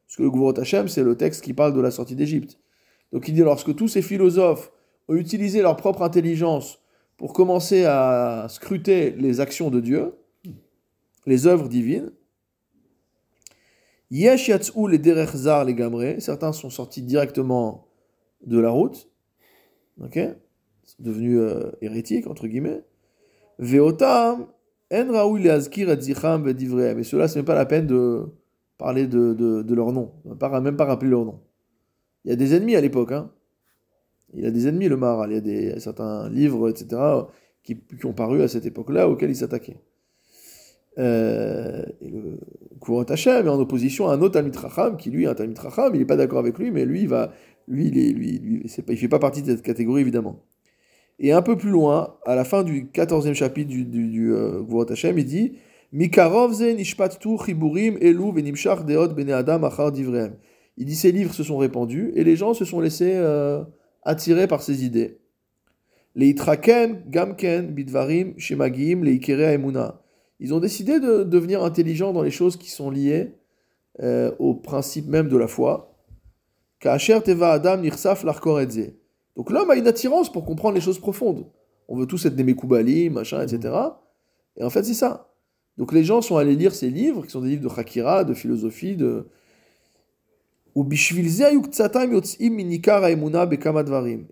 [0.07, 2.59] Parce que le Gvurot Hashem, c'est le texte qui parle de la sortie d'Égypte.
[3.13, 4.73] Donc il dit, lorsque tous ces philosophes
[5.09, 6.81] ont utilisé leur propre intelligence
[7.19, 10.15] pour commencer à scruter les actions de Dieu,
[11.29, 12.11] les œuvres divines,
[14.11, 17.87] Yesh yatz'u les derech zar les gamre, certains sont sortis directement
[18.47, 19.11] de la route,
[20.01, 20.19] ok,
[20.85, 22.83] sont devenus euh, hérétiques, entre guillemets.
[23.59, 24.47] Veotam,
[24.91, 25.91] en raoui le azkir.
[25.91, 28.27] Et cela, c'est même pas la peine de
[28.79, 31.41] parler de, de, leur nom, même pas, même pas rappeler leur nom.
[32.25, 33.31] Il y a des ennemis à l'époque, hein.
[34.35, 35.31] Il y a des ennemis, le Maharal.
[35.31, 37.01] Il y a des, certains livres, etc.,
[37.63, 39.81] qui, qui ont paru à cette époque-là, auxquels il s'attaquait.
[40.99, 42.41] Euh, et le
[42.81, 45.95] Courant est en opposition à un autre Talmid Racham, qui lui est un Talmid Racham,
[45.95, 47.33] il n'est pas d'accord avec lui, mais lui, il va,
[47.67, 50.45] lui, il est, lui, lui pas, il fait pas partie de cette catégorie, évidemment.
[51.19, 54.63] Et un peu plus loin, à la fin du 14e chapitre du, du, du euh,
[54.89, 55.53] Hachem, il dit.
[55.91, 56.11] Il
[60.85, 63.65] dit ces livres se sont répandus et les gens se sont laissés euh,
[64.03, 65.19] attirer par ces idées.
[66.15, 70.03] Leitraken gamken bidvarim shemagim leikere emuna.
[70.41, 73.35] Ils ont décidé de devenir intelligents dans les choses qui sont liées
[74.01, 75.95] euh, au principe même de la foi.
[79.37, 81.47] Donc l'homme a une attirance pour comprendre les choses profondes.
[81.89, 83.75] On veut tous être des mekoubalim, machin, etc.
[84.57, 85.33] Et en fait, c'est ça.
[85.77, 88.35] Donc les gens sont allés lire ces livres, qui sont des livres de Hakira, de
[88.35, 89.27] philosophie, de...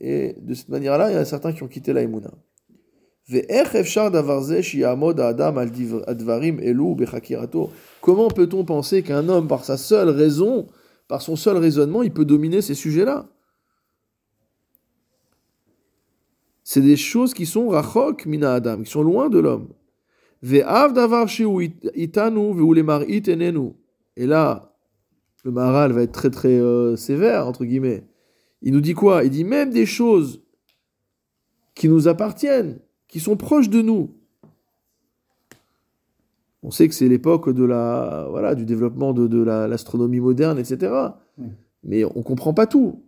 [0.00, 2.30] Et de cette manière-là, il y en a certains qui ont quitté la emuna.
[3.28, 3.42] Comment
[8.28, 10.68] peut-on penser qu'un homme, par sa seule raison,
[11.08, 13.28] par son seul raisonnement, il peut dominer ces sujets-là?
[16.62, 19.70] C'est des choses qui sont rachok mina adam, qui sont loin de l'homme.
[24.16, 24.72] Et là,
[25.44, 28.04] le Maharal va être très très euh, sévère, entre guillemets.
[28.62, 29.24] Il nous dit quoi?
[29.24, 30.42] Il dit même des choses
[31.74, 32.78] qui nous appartiennent,
[33.08, 34.10] qui sont proches de nous.
[36.62, 40.58] On sait que c'est l'époque de la voilà du développement de, de la- l'astronomie moderne,
[40.58, 40.92] etc.
[41.38, 41.46] Oui.
[41.84, 43.02] Mais on comprend pas tout.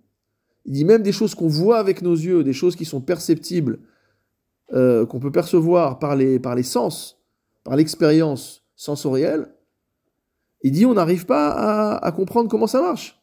[0.64, 3.78] Il dit même des choses qu'on voit avec nos yeux, des choses qui sont perceptibles,
[4.74, 7.18] euh, qu'on peut percevoir par les, par les sens,
[7.64, 9.48] par l'expérience sensorielle.
[10.62, 13.20] Il dit on n'arrive pas à, à comprendre comment ça marche.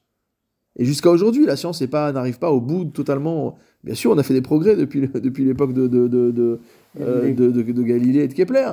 [0.78, 3.56] Et jusqu'à aujourd'hui, la science est pas- n'arrive pas au bout totalement.
[3.86, 6.60] Bien sûr, on a fait des progrès depuis, le- depuis l'époque de, de, de, de,
[7.00, 7.34] euh, Galilée.
[7.34, 8.72] de, et de Kepler.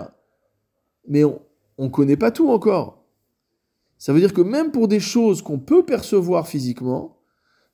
[1.07, 1.41] mais on
[1.79, 3.05] ne connaît pas tout encore.
[3.99, 7.19] Ça veut dire que même pour des choses qu'on peut percevoir physiquement,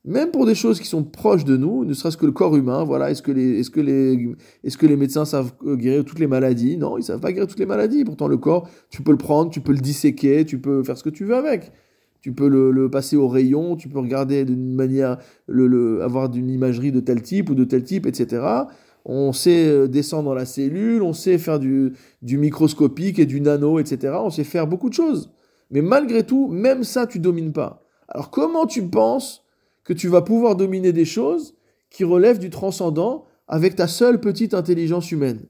[0.05, 2.82] même pour des choses qui sont proches de nous, ne serait-ce que le corps humain,
[2.84, 4.34] voilà, est-ce que les, est-ce que les,
[4.64, 6.76] est-ce que les médecins savent euh, guérir toutes les maladies?
[6.76, 8.05] Non, ils savent pas guérir toutes les maladies.
[8.05, 11.05] Pourtant, le corps, tu peux le prendre, tu peux le disséquer, tu peux faire ce
[11.05, 11.72] que tu veux avec.
[12.20, 15.18] Tu peux le, passer au rayon, tu peux regarder d'une manière,
[16.02, 18.44] avoir d'une imagerie de tel type ou de tel type, etc.
[19.04, 23.40] On sait euh, descendre dans la cellule, on sait faire du, du microscopique et du
[23.40, 24.14] nano, etc.
[24.20, 25.30] On sait faire beaucoup de choses.
[25.70, 27.84] Mais malgré tout, même ça, tu domines pas.
[28.08, 29.44] Alors comment tu penses
[29.84, 31.56] que tu vas pouvoir dominer des choses
[31.90, 35.46] qui relèvent du transcendant avec ta seule petite intelligence humaine?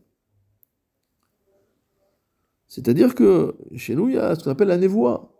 [2.68, 5.32] C'est-à-dire que chez nous, il y a ce qu'on appelle la névoie.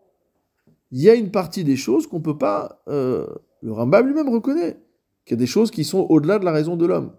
[0.91, 2.83] Il y a une partie des choses qu'on ne peut pas...
[2.89, 3.27] euh,
[3.63, 4.79] le Rambam lui-même reconnaît
[5.25, 7.13] qu'il y a des choses qui sont au-delà de la raison de l'homme.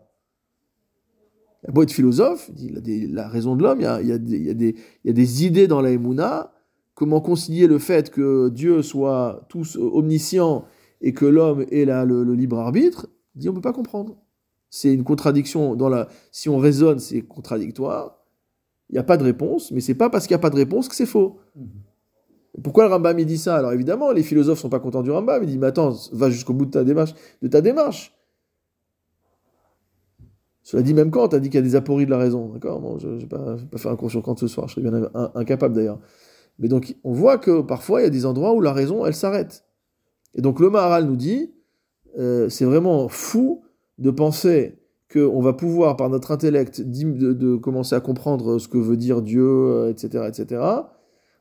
[1.64, 4.20] Il a beau être philosophe, il a la raison de l'homme, il y a, y
[4.20, 6.54] des- y y idées dans la Emouna.
[6.96, 10.66] Comment concilier le fait que Dieu soit tous omniscient
[11.02, 13.08] et que l'homme ait le, libre arbitre?
[13.36, 14.18] Il dit on ne peut pas comprendre.
[14.70, 15.76] C'est une contradiction.
[15.76, 18.18] Dans la, si on raisonne, c'est contradictoire.
[18.90, 20.56] Il n'y a pas de réponse, mais c'est pas parce qu'il n'y a pas de
[20.56, 21.40] réponse que c'est faux.
[22.64, 23.58] Pourquoi le Rambam il dit ça?
[23.58, 25.44] Alors évidemment, les philosophes sont pas contents du Rambam.
[25.44, 27.14] Il dit mais attends, va jusqu'au bout de ta démarche.
[27.42, 28.16] De ta démarche.
[30.64, 32.50] Cela dit même quand, tu as dit qu'il y a des apories de la raison.
[32.50, 32.80] D'accord?
[32.80, 35.10] Bon, Je ne vais pas, faire un cours sur Kant ce soir, je serais bien
[35.16, 36.00] in- incapable d'ailleurs.
[36.60, 39.16] Mais donc, on voit que parfois, il y a des endroits où la raison, elle
[39.16, 39.64] s'arrête.
[40.36, 41.52] Et donc, le Maharal nous dit,
[42.20, 43.64] euh, c'est vraiment fou
[43.98, 44.78] de penser
[45.12, 49.24] qu'on va pouvoir, par notre intellect, de, de commencer à comprendre ce que veut dire
[49.24, 50.62] Dieu, euh, etc., etc.,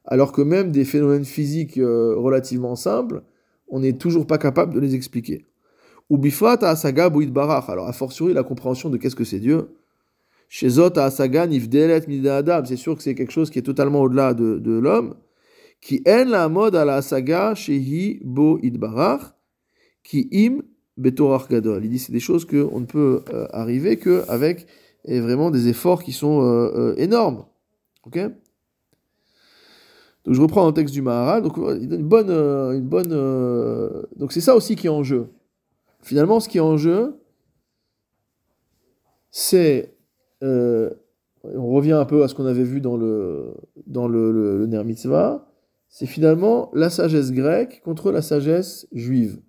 [0.08, 3.22] alors que même des phénomènes physiques euh, relativement simples,
[3.68, 5.44] on n'est toujours pas capable de les expliquer.
[6.08, 7.68] Ou bifrat asaga barach.
[7.68, 9.68] Alors, a fortiori, la compréhension de qu'est-ce que c'est Dieu.
[10.48, 12.62] Chez Zot asaga nifdelet adam.
[12.64, 15.14] C'est sûr que c'est quelque chose qui est totalement au-delà de, l'homme.
[15.82, 19.34] Qui en la mode à la saga shehi bo idbarach.
[20.02, 20.62] Qui im
[20.96, 21.84] betorach gadol.
[21.84, 24.66] Il dit c'est des choses qu'on ne peut euh, arriver qu'avec
[25.04, 27.44] vraiment des efforts qui sont euh, euh, énormes.
[28.06, 28.18] Ok?
[30.24, 33.12] Donc je reprends un texte du Maharal, donc il donne une bonne, euh, une bonne,
[33.12, 35.28] euh, donc c'est ça aussi qui est en jeu.
[36.02, 37.20] Finalement, ce qui est en jeu,
[39.30, 39.94] c'est,
[40.42, 40.90] euh,
[41.42, 43.54] on revient un peu à ce qu'on avait vu dans le,
[43.86, 45.46] dans le, le, le Ner Mitzvah,
[45.88, 49.40] c'est finalement la sagesse grecque contre la sagesse juive.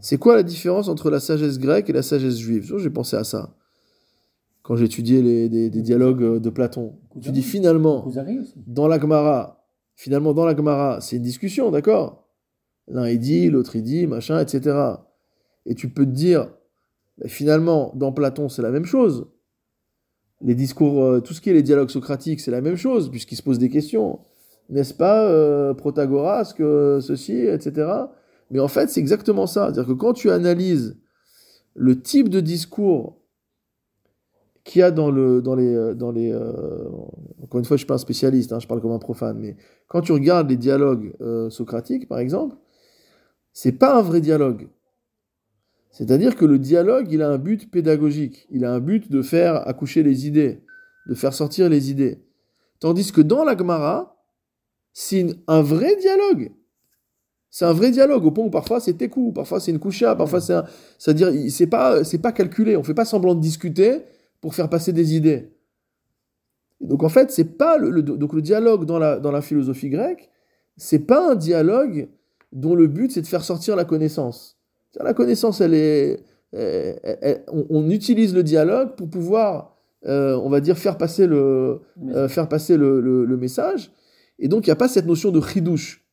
[0.00, 2.72] C'est quoi la différence entre la sagesse grecque et la sagesse juive?
[2.78, 3.54] J'ai pensé à ça
[4.66, 6.98] quand étudié les, des, des dialogues euh, de Platon.
[7.22, 8.04] Tu dis finalement,
[8.66, 9.64] dans la Gemara,
[9.94, 12.28] finalement dans la Gemara, c'est une discussion, d'accord?
[12.88, 14.76] L'un il dit, l'autre il dit, machin, etc.
[15.66, 16.50] Et tu peux te dire,
[17.18, 19.28] ben, finalement, dans Platon, c'est la même chose.
[20.40, 23.36] Les discours, euh, tout ce qui est les dialogues socratiques, c'est la même chose, puisqu'ils
[23.36, 24.18] se posent des questions.
[24.68, 27.88] N'est-ce pas, euh, Protagoras, que ceci, etc.
[28.50, 29.66] Mais en fait, c'est exactement ça.
[29.66, 30.98] C'est-à-dire que quand tu analyses
[31.74, 33.22] le type de discours
[34.66, 35.74] qu'il y a dans, le, dans les...
[35.74, 36.88] euh, Dans les euh,
[37.42, 39.38] encore une fois, je ne suis pas un spécialiste, hein, je parle comme un profane,
[39.38, 39.56] mais
[39.88, 42.56] quand tu regardes les dialogues euh, socratiques, par exemple,
[43.52, 44.68] c'est pas un vrai dialogue.
[45.92, 49.66] C'est-à-dire que le dialogue, il a un but pédagogique, il a un but de faire
[49.66, 50.60] accoucher les idées,
[51.08, 52.18] de faire sortir les idées.
[52.80, 54.16] Tandis que dans la Gemara,
[54.92, 56.50] c'est un vrai dialogue.
[57.48, 60.40] C'est un vrai dialogue, au point où parfois c'est tekou, parfois c'est une coucha, parfois
[60.40, 60.64] c'est un...
[60.98, 64.02] C'est-à-dire, c'est pas, c'est pas calculé, on fait pas semblant de discuter
[64.46, 65.50] pour faire passer des idées.
[66.80, 69.42] Et donc en fait, c'est pas le, le- donc le dialogue dans la, dans la
[69.42, 70.30] philosophie grecque,
[70.76, 72.08] c'est pas un dialogue
[72.52, 74.56] dont le but c'est de faire sortir la connaissance.
[75.00, 76.20] La connaissance, elle est,
[76.52, 79.76] elle- elle- on, on utilise le dialogue pour pouvoir,
[80.06, 81.80] euh, on va dire, faire passer le,
[82.10, 83.90] euh, faire passer le, le- le message.
[84.38, 86.06] Et donc, il n'y a pas cette notion de chidouche.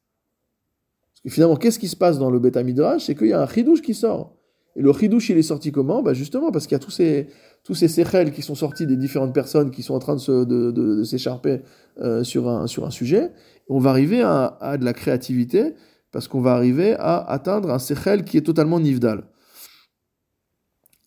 [1.13, 3.43] Parce que finalement, qu'est-ce qui se passe dans le Beth Midrash C'est qu'il y a
[3.43, 4.35] un chidouche qui sort.
[4.75, 6.01] Et le chidouche, il est sorti comment?
[6.01, 7.27] Bah Justement, parce qu'il y a tous ces,
[7.63, 11.61] tous ces séchels qui sont sortis des différentes personnes qui sont en train de, s'écharper
[11.99, 13.31] euh, sur, un, sujet.
[13.69, 15.73] On va arriver à, de la créativité,
[16.11, 19.23] parce qu'on va arriver à atteindre un séchel qui est totalement nivdal.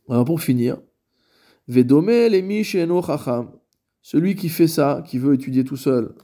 [0.09, 0.79] Alors pour finir,
[1.69, 3.51] Vedome she'eno chacham.
[4.01, 6.15] Celui qui fait ça, qui veut étudier tout seul,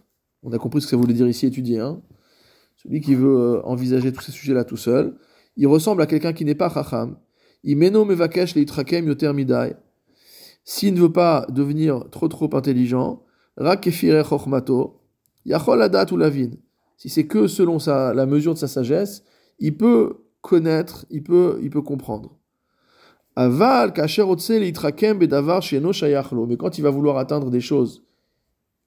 [0.42, 2.00] on a compris ce que ça voulait dire ici étudier, hein
[2.76, 5.14] celui qui veut euh, envisager tous ces sujets-là tout seul,
[5.56, 7.16] il ressemble à quelqu'un qui n'est pas chacham.
[7.62, 9.32] Imeno mevakesh yoter.
[10.64, 13.22] S'il ne veut pas devenir trop trop intelligent.
[16.96, 19.24] Si c'est que selon sa, la mesure de sa sagesse,
[19.58, 22.38] il peut connaître, il peut, il peut comprendre.
[23.36, 23.48] Mais
[26.56, 28.04] quand il va vouloir atteindre des choses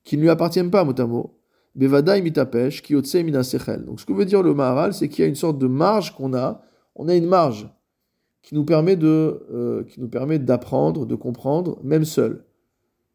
[0.03, 1.39] qui ne lui appartiennent pas mot à mot.
[1.73, 2.83] Bevadaï mitapesh.
[2.83, 6.15] Donc ce que veut dire le Maharal, c'est qu'il y a une sorte de marge
[6.15, 6.61] qu'on a.
[6.95, 7.67] On a une marge
[8.45, 12.45] qui nous permet de, euh, qui nous permet d'apprendre, de comprendre, même seul.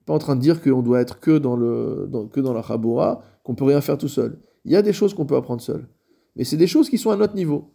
[0.05, 3.23] Pas en train de dire qu'on doit être que dans le, que dans la chabura,
[3.45, 4.41] qu'on peut rien faire tout seul.
[4.65, 5.89] Il y a des choses qu'on peut apprendre seul,
[6.35, 7.73] mais c'est des choses qui sont à notre niveau.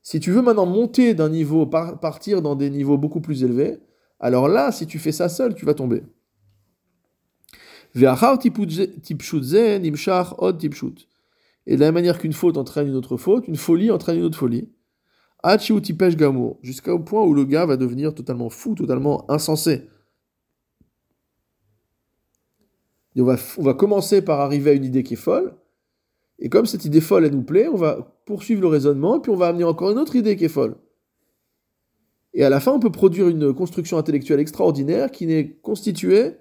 [0.00, 3.78] Si tu veux maintenant monter d'un niveau, par- partir dans des niveaux beaucoup plus élevés,
[4.18, 6.02] alors là, si tu fais ça seul, tu vas tomber.
[11.66, 14.24] Et de la même manière qu'une faute entraîne une autre faute, une folie entraîne une
[14.24, 14.70] autre folie.
[15.42, 19.88] Hachi ou tipesh gamour, jusqu'au point où le gars va devenir totalement fou, totalement insensé.
[23.16, 25.56] Et on, va, on va commencer par arriver à une idée qui est folle,
[26.38, 29.30] et comme cette idée folle, elle nous plaît, on va poursuivre le raisonnement, et puis
[29.30, 30.76] on va amener encore une autre idée qui est folle.
[32.32, 36.36] Et à la fin, on peut produire une construction intellectuelle extraordinaire qui n'est constituée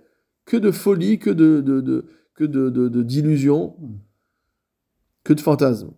[0.45, 3.75] que de folie, que de, de, que de, de- d'illusions,
[5.23, 5.91] que de fantasmes.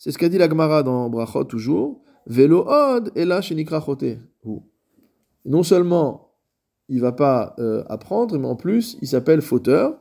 [0.00, 3.54] C'est ce qu'a dit la Gemara dans Brachot toujours, Velo od et là chez.
[5.44, 6.38] Non seulement
[6.88, 10.00] il va pas euh, apprendre, mais en plus il s'appelle fauteur.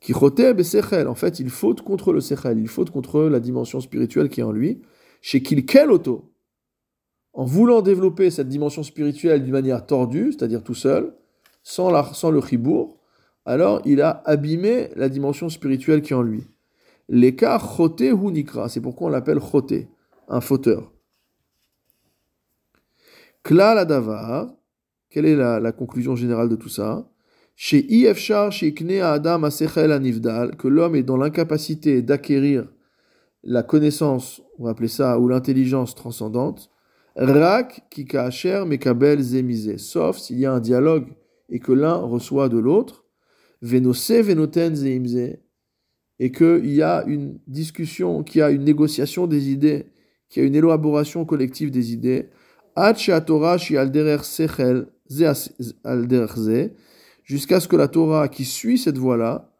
[0.00, 1.06] Qui besechel.
[1.08, 4.42] En fait, il faute contre le sechel, il faute contre la dimension spirituelle qui est
[4.42, 4.82] en lui.
[5.22, 6.34] Chez Kilkel auto.
[7.32, 11.14] En voulant développer cette dimension spirituelle d'une manière tordue, c'est-à-dire tout seul,
[11.62, 12.98] sans, la, sans le chibour,
[13.46, 16.44] alors il a abîmé la dimension spirituelle qui est en lui.
[17.08, 19.88] L'écart choté ou nikra, c'est pourquoi on l'appelle choté,
[20.28, 20.92] un fauteur.
[23.42, 24.54] Kla la davar,
[25.10, 27.10] quelle est la, la conclusion générale de tout ça?
[27.56, 32.66] Chez Ifshar, chez Ikne Adam Asechel Anivdal, que l'homme est dans l'incapacité d'acquérir
[33.44, 36.70] la connaissance, on va appeler ça, ou l'intelligence transcendante,
[37.16, 41.12] Rak Kikaasher Mekabel Zemizé, sauf s'il y a un dialogue
[41.48, 43.04] et que l'un reçoit de l'autre,
[43.62, 44.74] Venose Venoten
[46.18, 49.86] et qu'il y a une discussion, qu'il y a une négociation des idées,
[50.28, 52.28] qu'il y a une élaboration collective des idées,
[57.24, 59.50] jusqu'à ce que la Torah qui suit cette voie-là,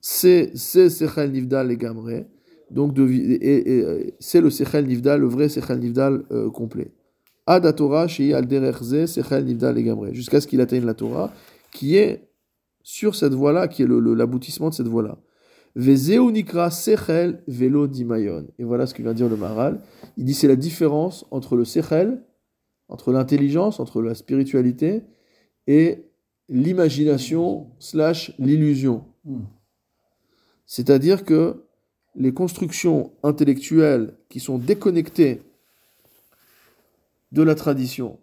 [0.00, 2.24] c'est Sechel Nivdal et Gamre,
[2.70, 6.92] donc de, et, et, c'est le Sechel Nivdal, le vrai Sechel Nivdal euh, complet.
[7.46, 8.32] Ad Torah Shei
[8.82, 11.32] Ze Sechel Nivdal et Gamre, jusqu'à ce qu'il atteigne la Torah,
[11.72, 12.29] qui est
[12.90, 15.16] sur cette voie-là, qui est l'aboutissement de cette voie-là.
[15.76, 18.48] Vezeu nikra sechel velo dimayon.
[18.58, 19.80] Et voilà ce que vient dire le Maral.
[20.16, 22.24] Il dit c'est la différence entre le sechel,
[22.88, 25.04] entre l'intelligence, entre la spiritualité
[25.68, 26.04] et
[26.48, 29.04] l'imagination slash l'illusion.
[29.24, 29.44] Hmm.
[30.66, 31.62] C'est-à-dire que
[32.16, 35.42] les constructions intellectuelles qui sont déconnectées
[37.30, 38.18] de la tradition,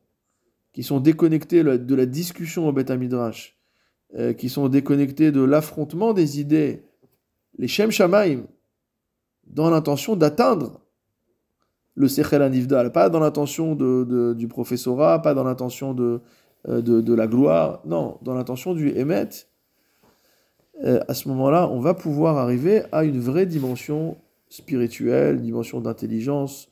[0.74, 3.57] qui sont déconnectées de la discussion au Beth Midrash,
[4.16, 6.84] euh, qui sont déconnectées de l'affrontement des idées,
[7.58, 8.44] les Shem Shamaim,
[9.46, 10.80] dans l'intention d'atteindre
[11.96, 16.22] le Sechel Anivdal, pas dans l'intention de, du professorat, pas dans l'intention de,
[16.70, 19.30] euh, de, de la gloire, non, dans l'intention du Emet.
[20.86, 26.70] Euh, à ce moment-là, on va pouvoir arriver à une vraie dimension spirituelle, dimension d'intelligence,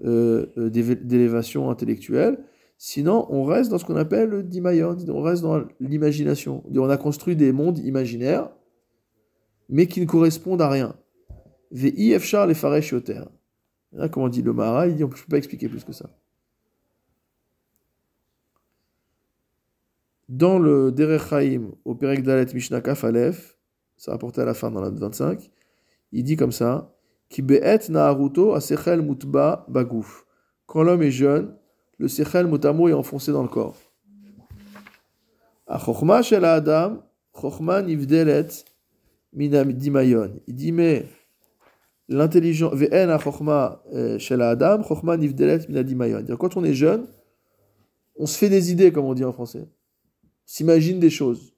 [0.00, 2.38] d'élévation intellectuelle.
[2.80, 6.62] Sinon, on reste dans ce qu'on appelle le dimayon, on reste dans l'imagination.
[6.72, 8.50] On a construit des mondes imaginaires,
[9.68, 10.94] mais qui ne correspondent à rien.
[11.72, 13.24] Ve'ifchar les faresh yoter.
[13.92, 16.08] Là, comment dit le Mahara, il dit on ne peut pas expliquer plus que ça.
[20.28, 23.58] Dans le Derech Chaim, au Perek Dalet Mishnah Kaf Aleph,
[23.96, 25.50] ça rapporté à la fin dans la 25,
[26.12, 26.94] il dit comme ça
[29.02, 29.66] mutba.
[30.66, 31.57] Quand l'homme est jeune,
[31.98, 33.76] le sechel mutamo est enfoncé dans le corps.
[35.66, 37.02] A chokhma shel adam,
[37.34, 38.64] chokhma nivdelet
[39.32, 40.40] min dimayon.
[40.46, 41.06] Il dit mais
[42.08, 46.24] l'intelligence ve'en a chokhma euh, shel adam, chokhma nivdelet min dimayon.
[46.38, 47.06] Quand on est jeune,
[48.16, 49.68] on se fait des idées comme on dit en français.
[50.46, 51.52] S'imagine des choses.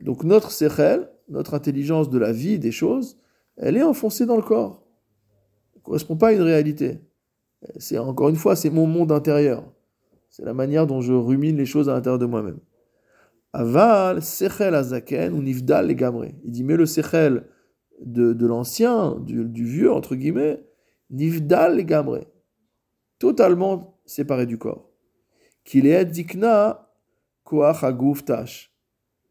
[0.00, 3.16] Donc notre sechel, notre intelligence de la vie, des choses,
[3.56, 4.86] elle est enfoncée dans le corps.
[5.74, 7.00] Elle ne correspond pas à une réalité.
[7.78, 9.64] C'est encore une fois, c'est mon monde intérieur.
[10.30, 12.58] C'est la manière dont je rumine les choses à l'intérieur de moi-même.
[13.52, 16.26] Aval, sechel azaken ou les gamre.
[16.44, 17.46] Il dit, mais le sechel
[18.04, 20.64] de, de l'ancien, du, du vieux, entre guillemets,
[21.10, 22.20] nifdal les gamre.
[23.18, 24.90] Totalement séparé du corps.
[25.64, 26.90] Qu'il est dikna
[27.44, 28.74] koach aguf tash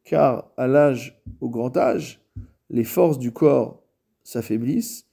[0.04, 2.22] car à l'âge, au grand âge,
[2.70, 3.84] les forces du corps
[4.24, 5.08] s'affaiblissent.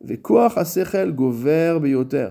[0.00, 2.30] Vekoach asechel gover beyoter.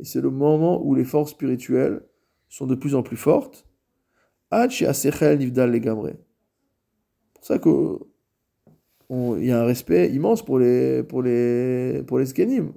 [0.00, 2.02] Et c'est le moment où les forces spirituelles
[2.48, 3.66] sont de plus en plus fortes.
[4.50, 4.60] Pour
[7.42, 7.98] ça que
[9.10, 11.22] il y a un respect immense pour les pour
[12.26, 12.72] skenim.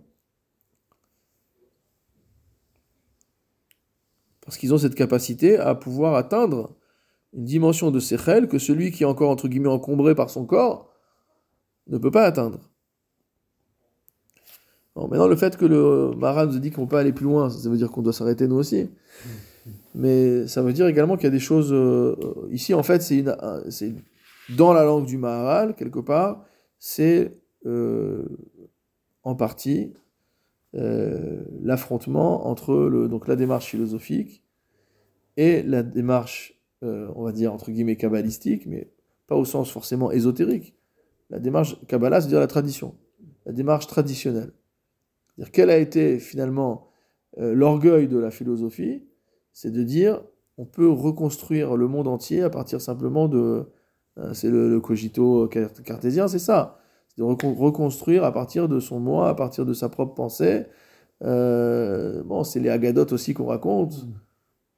[4.41, 6.75] Parce qu'ils ont cette capacité à pouvoir atteindre
[7.33, 10.93] une dimension de sechel que celui qui est encore entre guillemets encombré par son corps
[11.87, 12.59] ne peut pas atteindre.
[15.05, 17.49] Maintenant, le fait que le Maharal nous dit qu'on ne peut pas aller plus loin,
[17.49, 18.89] ça veut dire qu'on doit s'arrêter nous aussi.
[19.93, 21.71] Mais ça veut dire également qu'il y a des choses.
[21.71, 22.15] euh,
[22.51, 23.23] ici, en fait, c'est
[24.55, 26.45] dans la langue du Maharal, quelque part,
[26.79, 27.31] c'est
[27.65, 28.25] euh,
[29.23, 29.93] en partie
[30.75, 34.43] euh, l'affrontement entre donc la démarche philosophique
[35.35, 38.89] et la démarche, on va dire, entre guillemets, kabbalistique, mais
[39.27, 40.75] pas au sens forcément ésotérique.
[41.29, 42.95] La démarche Kabbalah, c'est-à-dire la tradition,
[43.45, 44.51] la démarche traditionnelle.
[45.37, 46.87] C'est-à-dire quel a été finalement
[47.37, 49.03] euh, l'orgueil de la philosophie?
[49.53, 50.21] C'est de dire
[50.57, 53.65] on peut reconstruire le monde entier à partir simplement de.
[54.17, 56.79] euh, c'est le, le cogito car- cartésien, c'est ça.
[57.09, 60.65] C'est de recon- reconstruire à partir de son moi, à partir de sa propre pensée.
[61.23, 64.07] Euh, bon, c'est les agadotes aussi qu'on raconte,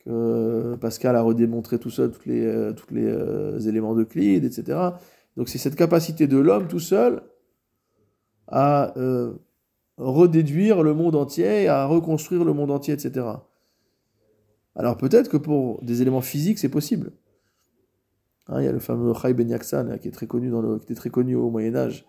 [0.06, 4.80] que Pascal a redémontré tout seul tous les, euh, tous les éléments d'Euclide, etc.
[5.38, 7.22] Donc c'est cette capacité de l'homme tout seul
[8.48, 8.94] à
[10.00, 13.26] redéduire le monde entier, à reconstruire le monde entier, etc.
[14.76, 17.12] Alors peut-être que pour des éléments physiques, c'est possible.
[18.48, 20.78] Hein, il y a le fameux Chai Ben Yaksan, là, qui, est très connu dans
[20.80, 22.06] qui était très connu au Moyen Âge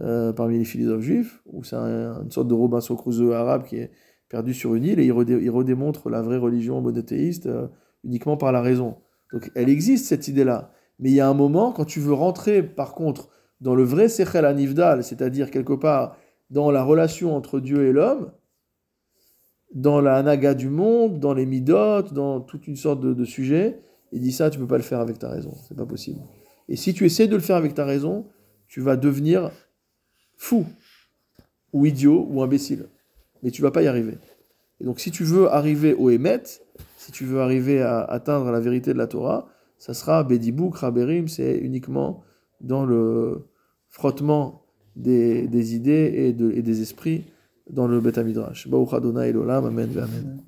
[0.00, 3.76] euh, parmi les philosophes juifs, où c'est un- une sorte de Robinson Crusoe arabe qui
[3.76, 3.90] est
[4.28, 7.66] perdu sur une île et il, redé- redémontre la vraie religion monothéiste euh,
[8.04, 8.96] uniquement par la raison.
[9.32, 10.72] Donc elle existe cette idée-là.
[11.00, 13.28] Mais il y a un moment, quand tu veux rentrer par contre
[13.60, 16.16] dans le vrai Sechel Anivdal, c'est-à-dire quelque part
[16.50, 18.32] dans la relation entre Dieu et l'homme,
[19.74, 23.80] dans la naga du monde, dans les midotes, dans toute une sorte de, de sujets,
[24.12, 26.20] il dit ça, tu peux pas le faire avec ta raison, c'est pas possible.
[26.68, 28.26] Et si tu essaies de le faire avec ta raison,
[28.68, 29.50] tu vas devenir
[30.36, 30.64] fou,
[31.72, 32.88] ou idiot, ou imbécile.
[33.42, 34.18] Mais tu vas pas y arriver.
[34.80, 36.42] Et donc si tu veux arriver au Emet,
[36.96, 41.28] si tu veux arriver à atteindre la vérité de la Torah, ça sera Bedibouk, Raberim,
[41.28, 42.22] c'est uniquement
[42.60, 43.48] dans le
[43.88, 44.63] frottement
[44.96, 47.24] des, des idées et, de- et des esprits
[47.70, 48.68] dans le Beth Midrash.
[48.68, 50.42] Baruch Adonai Elolam, Amen, Amen.